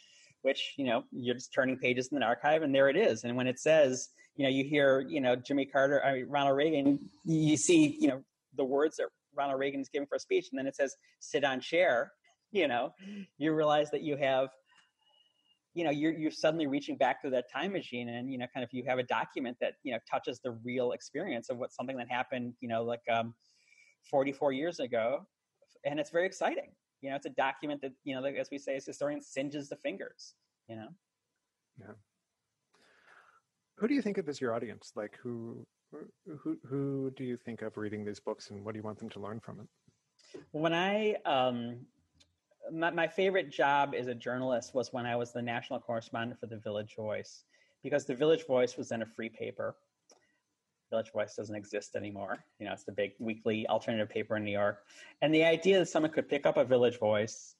[0.43, 3.24] which you know you're just turning pages in the archive, and there it is.
[3.24, 6.57] And when it says, you know, you hear, you know, Jimmy Carter, I mean, Ronald
[6.57, 8.22] Reagan, you see, you know,
[8.57, 11.45] the words that Ronald Reagan is giving for a speech, and then it says, "Sit
[11.45, 12.12] on chair."
[12.53, 12.95] You know,
[13.39, 14.49] you realize that you have
[15.74, 18.64] you know you're you're suddenly reaching back to that time machine and you know kind
[18.64, 21.96] of you have a document that you know touches the real experience of what something
[21.96, 23.34] that happened you know like um
[24.10, 25.26] 44 years ago
[25.84, 28.58] and it's very exciting you know it's a document that you know like, as we
[28.58, 30.34] say as historians singes the fingers
[30.68, 30.88] you know
[31.78, 31.94] yeah
[33.82, 34.92] who do you think of as your audience?
[34.94, 38.84] Like who who who do you think of reading these books, and what do you
[38.84, 39.66] want them to learn from it?
[40.52, 41.80] When I um,
[42.70, 46.46] my, my favorite job as a journalist was when I was the national correspondent for
[46.46, 47.44] the Village Voice,
[47.82, 49.74] because the Village Voice was then a free paper.
[50.90, 52.44] Village Voice doesn't exist anymore.
[52.58, 54.80] You know, it's the big weekly alternative paper in New York.
[55.22, 57.56] And the idea that someone could pick up a Village Voice,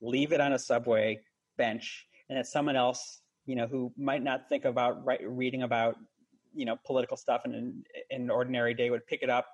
[0.00, 1.20] leave it on a subway
[1.58, 5.96] bench, and that someone else, you know, who might not think about write, reading about,
[6.54, 9.46] you know, political stuff in, in an ordinary day would pick it up,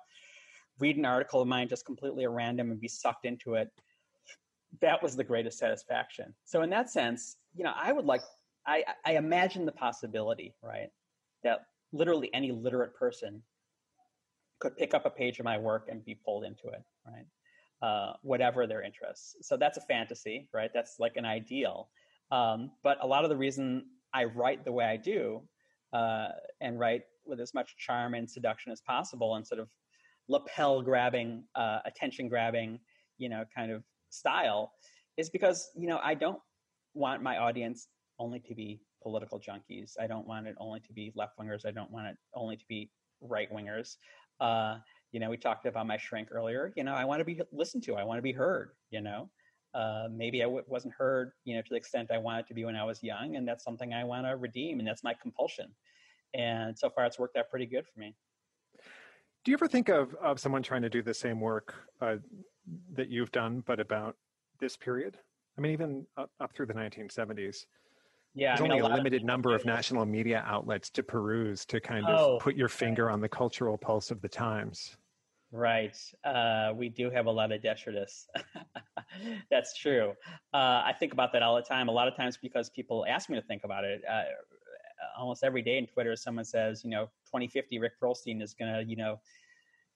[0.79, 3.69] read an article of mine just completely at random and be sucked into it.
[4.81, 6.33] That was the greatest satisfaction.
[6.45, 8.21] So in that sense, you know, I would like,
[8.67, 10.89] I, I imagine the possibility, right,
[11.43, 11.59] that
[11.91, 13.41] literally any literate person
[14.59, 17.25] could pick up a page of my work and be pulled into it, right?
[17.81, 19.37] Uh, whatever their interests.
[19.41, 20.69] So that's a fantasy, right?
[20.73, 21.89] That's like an ideal.
[22.31, 25.41] Um, but a lot of the reason I write the way I do
[25.93, 26.29] uh,
[26.61, 29.69] and write with as much charm and seduction as possible and sort of
[30.27, 32.79] lapel grabbing, uh, attention grabbing,
[33.17, 34.73] you know, kind of style
[35.17, 36.39] is because, you know, I don't
[36.93, 37.87] want my audience
[38.19, 39.93] only to be political junkies.
[39.99, 41.65] I don't want it only to be left wingers.
[41.65, 42.91] I don't want it only to be
[43.21, 43.95] right wingers.
[44.39, 44.77] Uh,
[45.11, 46.71] you know, we talked about my shrink earlier.
[46.75, 47.95] You know, I want to be listened to.
[47.95, 48.71] I want to be heard.
[48.91, 49.29] You know,
[49.73, 51.31] uh, maybe I w- wasn't heard.
[51.45, 53.63] You know, to the extent I wanted to be when I was young, and that's
[53.63, 55.73] something I want to redeem, and that's my compulsion.
[56.33, 58.15] And so far, it's worked out pretty good for me.
[59.43, 62.17] Do you ever think of of someone trying to do the same work uh,
[62.93, 64.15] that you've done, but about
[64.59, 65.17] this period?
[65.57, 67.65] I mean, even up, up through the 1970s
[68.35, 71.03] yeah, there's I mean, only a, a limited of number of national media outlets to
[71.03, 74.97] peruse to kind of oh, put your finger on the cultural pulse of the times.
[75.51, 75.97] Right.
[76.23, 78.27] Uh, we do have a lot of detritus.
[79.51, 80.13] That's true.
[80.53, 81.89] Uh, I think about that all the time.
[81.89, 84.03] A lot of times because people ask me to think about it.
[84.07, 84.23] Uh,
[85.17, 88.83] almost every day in Twitter, someone says, you know, 2050 Rick Perlstein is going to,
[88.87, 89.19] you know,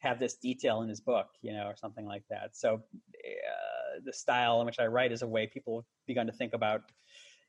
[0.03, 2.57] have this detail in his book, you know, or something like that.
[2.57, 6.33] So uh, the style in which I write is a way people have begun to
[6.33, 6.81] think about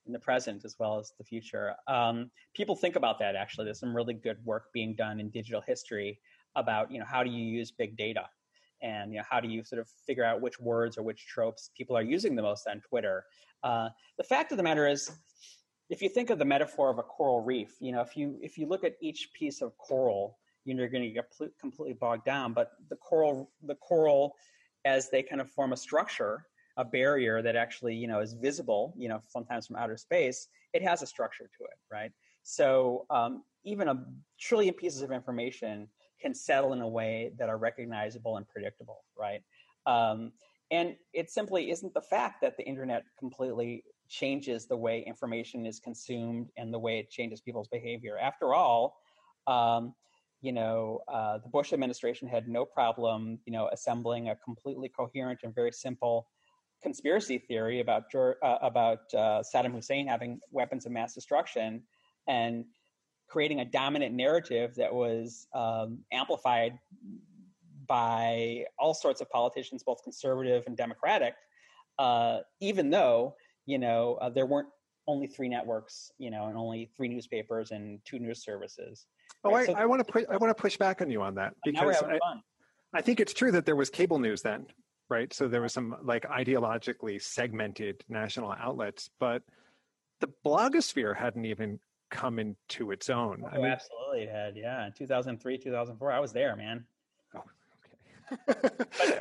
[0.06, 1.74] in the present as well as the future.
[1.88, 3.64] Um, people think about that actually.
[3.64, 6.20] There's some really good work being done in digital history
[6.54, 8.26] about you know how do you use big data
[8.80, 11.70] and you know how do you sort of figure out which words or which tropes
[11.76, 13.24] people are using the most on Twitter.
[13.64, 15.10] Uh, the fact of the matter is,
[15.90, 18.56] if you think of the metaphor of a coral reef, you know if you if
[18.58, 21.26] you look at each piece of coral, you're going to get
[21.60, 22.52] completely bogged down.
[22.52, 24.34] But the coral the coral
[24.84, 26.44] as they kind of form a structure
[26.76, 30.82] a barrier that actually you know is visible you know sometimes from outer space it
[30.82, 32.12] has a structure to it right
[32.42, 34.04] so um, even a
[34.38, 35.88] trillion pieces of information
[36.20, 39.42] can settle in a way that are recognizable and predictable right
[39.86, 40.32] um,
[40.70, 45.78] and it simply isn't the fact that the internet completely changes the way information is
[45.78, 48.96] consumed and the way it changes people's behavior after all
[49.46, 49.94] um,
[50.44, 55.40] you know, uh, the Bush administration had no problem, you know, assembling a completely coherent
[55.42, 56.28] and very simple
[56.82, 61.82] conspiracy theory about uh, about uh, Saddam Hussein having weapons of mass destruction
[62.28, 62.66] and
[63.26, 66.78] creating a dominant narrative that was um, amplified
[67.86, 71.36] by all sorts of politicians, both conservative and democratic.
[71.98, 73.34] Uh, even though
[73.64, 74.68] you know uh, there weren't
[75.06, 79.06] only three networks, you know, and only three newspapers and two news services.
[79.44, 79.68] Oh, right?
[79.68, 80.24] I, so I want to push.
[80.30, 82.18] I want to push back on you on that because I,
[82.92, 84.66] I think it's true that there was cable news then
[85.10, 85.32] right?
[85.32, 89.42] So there was some like ideologically segmented national outlets, but
[90.20, 91.78] the blogosphere hadn't even
[92.10, 93.42] come into its own.
[93.44, 94.56] Oh, I mean, absolutely it had.
[94.56, 96.84] Yeah, in 2003, 2004, I was there, man.
[97.36, 97.42] Oh,
[98.50, 99.20] okay.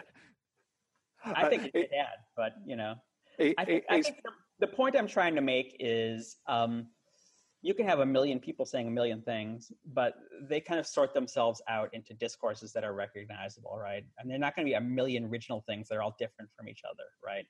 [1.25, 2.95] I think it, it, had, but you know,
[3.39, 6.87] a, I think, a, I think the, the, point I'm trying to make is um,
[7.63, 11.13] you can have a million people saying a million things, but they kind of sort
[11.13, 14.03] themselves out into discourses that are recognizable, right?
[14.19, 16.67] And they're not going to be a million original things that are all different from
[16.67, 17.45] each other, right?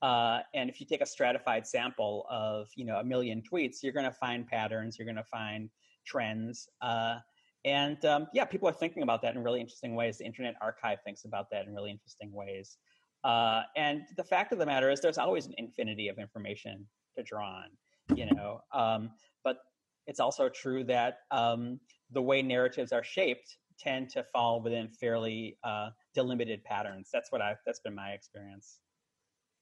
[0.00, 3.92] Uh, and if you take a stratified sample of you know a million tweets, you're
[3.92, 5.70] going to find patterns, you're going to find
[6.06, 7.16] trends, uh,
[7.64, 10.18] and um, yeah, people are thinking about that in really interesting ways.
[10.18, 12.78] The Internet Archive thinks about that in really interesting ways.
[13.24, 16.86] Uh, and the fact of the matter is, there's always an infinity of information
[17.16, 17.70] to draw on
[18.14, 19.10] you know um,
[19.44, 19.58] but
[20.06, 21.78] it's also true that um,
[22.10, 27.10] the way narratives are shaped tend to fall within fairly uh, delimited patterns.
[27.12, 27.54] That's what I.
[27.64, 28.80] That's been my experience.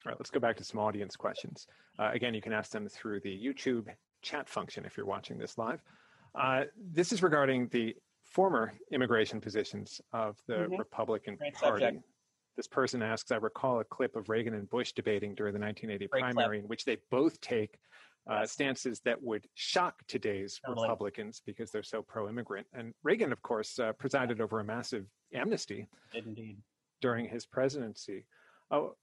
[0.05, 1.67] All right, let's go back to some audience questions.
[1.99, 3.87] Uh, again, you can ask them through the YouTube
[4.23, 5.83] chat function if you're watching this live.
[6.35, 10.77] Uh, this is regarding the former immigration positions of the mm-hmm.
[10.77, 11.85] Republican Great Party.
[11.85, 12.05] Subject.
[12.57, 16.09] This person asks, I recall a clip of Reagan and Bush debating during the 1980
[16.09, 16.65] Great primary clip.
[16.65, 17.79] in which they both take
[18.29, 20.87] uh, stances that would shock today's totally.
[20.87, 22.67] Republicans because they're so pro-immigrant.
[22.73, 26.59] And Reagan, of course, uh, presided over a massive amnesty Indeed.
[27.01, 28.25] during his presidency.
[28.71, 28.95] Oh,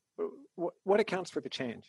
[0.84, 1.86] what accounts for the change?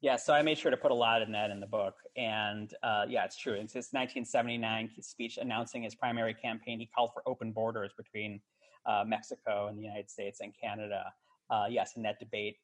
[0.00, 2.72] Yeah, so I made sure to put a lot in that in the book, and
[2.84, 3.54] uh, yeah, it's true.
[3.54, 6.78] It's his 1979 speech announcing his primary campaign.
[6.78, 8.40] He called for open borders between
[8.86, 11.12] uh, Mexico and the United States and Canada.
[11.50, 12.58] Uh, yes, in that debate,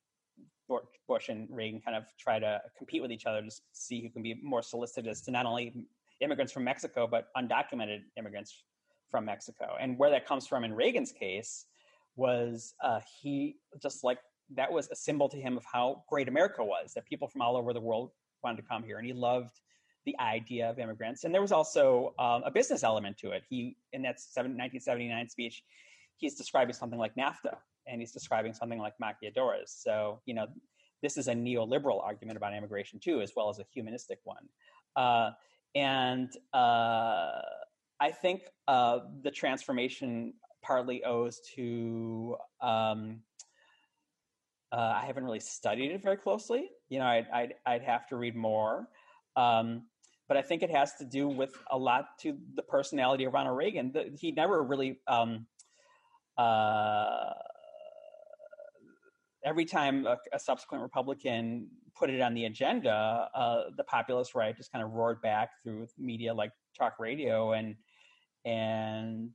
[1.07, 4.23] Bush and Reagan kind of try to compete with each other to see who can
[4.23, 5.87] be more solicitous to not only
[6.21, 8.65] immigrants from Mexico but undocumented immigrants
[9.11, 9.77] from Mexico.
[9.81, 11.67] And where that comes from in Reagan's case
[12.17, 14.19] was uh, he just like
[14.55, 17.57] that was a symbol to him of how great America was, that people from all
[17.57, 18.11] over the world
[18.43, 18.99] wanted to come here.
[18.99, 19.61] And he loved
[20.05, 21.25] the idea of immigrants.
[21.25, 23.43] And there was also um, a business element to it.
[23.49, 25.63] He, in that 1979 speech,
[26.17, 27.57] he's describing something like NAFTA
[27.87, 29.69] and he's describing something like maquiladoras.
[29.69, 30.47] So, you know,
[31.03, 34.49] this is a neoliberal argument about immigration too, as well as a humanistic one.
[34.97, 35.31] Uh,
[35.75, 37.41] and uh,
[38.01, 43.21] I think uh, the transformation partly owes to um,
[44.75, 46.69] uh, I haven't really studied it very closely.
[46.89, 48.89] You know, I'd, I'd, I'd have to read more.
[49.37, 49.85] Um,
[50.27, 53.57] but I think it has to do with a lot to the personality of Ronald
[53.57, 53.93] Reagan.
[53.93, 55.47] The, he never really, um,
[56.37, 57.35] uh,
[59.45, 64.57] every time a, a, subsequent Republican put it on the agenda, uh, the populist right
[64.57, 67.77] just kind of roared back through media like talk radio and
[68.45, 69.31] and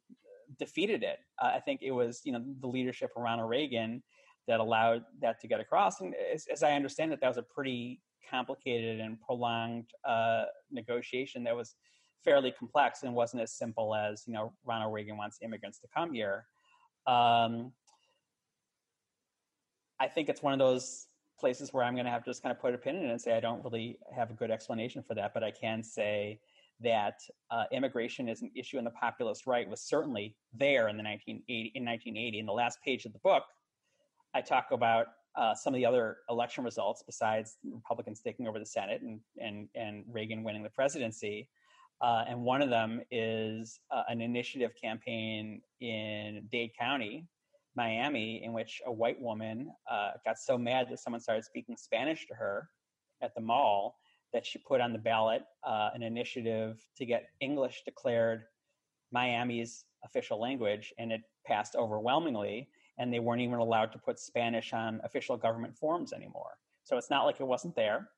[0.57, 1.19] defeated it.
[1.41, 4.03] Uh, I think it was you know the leadership of Ronald Reagan
[4.47, 6.01] that allowed that to get across.
[6.01, 11.43] And as, as I understand it, that was a pretty complicated and prolonged uh, negotiation
[11.43, 11.75] that was
[12.23, 16.13] fairly complex and wasn't as simple as you know Ronald Reagan wants immigrants to come
[16.13, 16.45] here.
[17.07, 17.71] Um,
[19.99, 21.07] I think it's one of those
[21.39, 23.11] places where I'm going to have to just kind of put a pin in it
[23.11, 26.39] and say I don't really have a good explanation for that, but I can say
[26.81, 27.19] that
[27.51, 31.71] uh, immigration is an issue in the populist right was certainly there in the 1980
[31.75, 32.39] in 1980.
[32.39, 33.43] In the last page of the book,
[34.33, 38.65] I talk about uh, some of the other election results besides Republicans taking over the
[38.65, 41.49] Senate and and and Reagan winning the presidency.
[42.01, 47.25] Uh, and one of them is uh, an initiative campaign in Dade County,
[47.79, 52.27] Miami, in which a white woman uh, got so mad that someone started speaking Spanish
[52.27, 52.69] to her
[53.21, 53.95] at the mall
[54.33, 58.43] that she put on the ballot uh, an initiative to get English declared
[59.11, 62.67] Miami's official language, and it passed overwhelmingly
[62.99, 66.57] and they weren't even allowed to put Spanish on official government forms anymore.
[66.83, 68.09] So it's not like it wasn't there.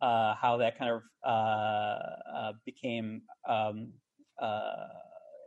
[0.00, 1.98] Uh, how that kind of uh,
[2.34, 3.92] uh, became um,
[4.40, 4.86] uh,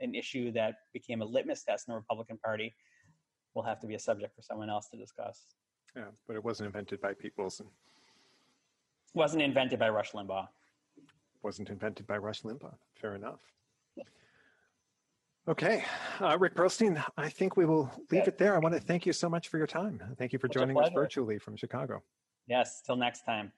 [0.02, 2.72] an issue that became a litmus test in the Republican Party
[3.54, 5.46] will have to be a subject for someone else to discuss.
[5.96, 7.68] Yeah, but it wasn't invented by Pete Wilson.
[9.14, 10.48] Wasn't invented by Rush Limbaugh.
[11.44, 12.74] Wasn't invented by Rush Limbaugh.
[12.96, 13.40] Fair enough.
[15.48, 15.84] Okay.
[16.22, 18.56] Uh, Rick Perlstein, I think we will leave it there.
[18.56, 20.02] I want to thank you so much for your time.
[20.18, 22.02] Thank you for joining us virtually from Chicago.
[22.48, 23.52] Yes, till next time.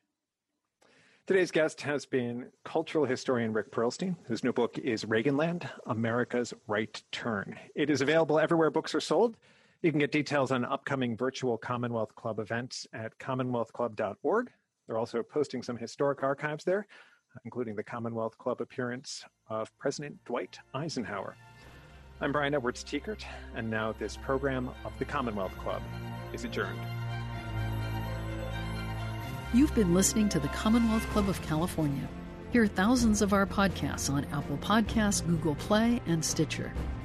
[1.28, 7.02] Today's guest has been cultural historian Rick Perlstein, whose new book is Reaganland America's Right
[7.12, 7.58] Turn.
[7.76, 9.38] It is available everywhere books are sold.
[9.82, 14.52] You can get details on upcoming virtual Commonwealth Club events at commonwealthclub.org.
[14.88, 16.88] They're also posting some historic archives there,
[17.44, 21.36] including the Commonwealth Club appearance of President Dwight Eisenhower.
[22.22, 23.24] I'm Brian Edwards Tiekert,
[23.56, 25.82] and now this program of the Commonwealth Club
[26.34, 26.80] is adjourned.
[29.54, 32.08] You've been listening to the Commonwealth Club of California.
[32.52, 36.72] Hear thousands of our podcasts on Apple Podcasts, Google Play, and Stitcher.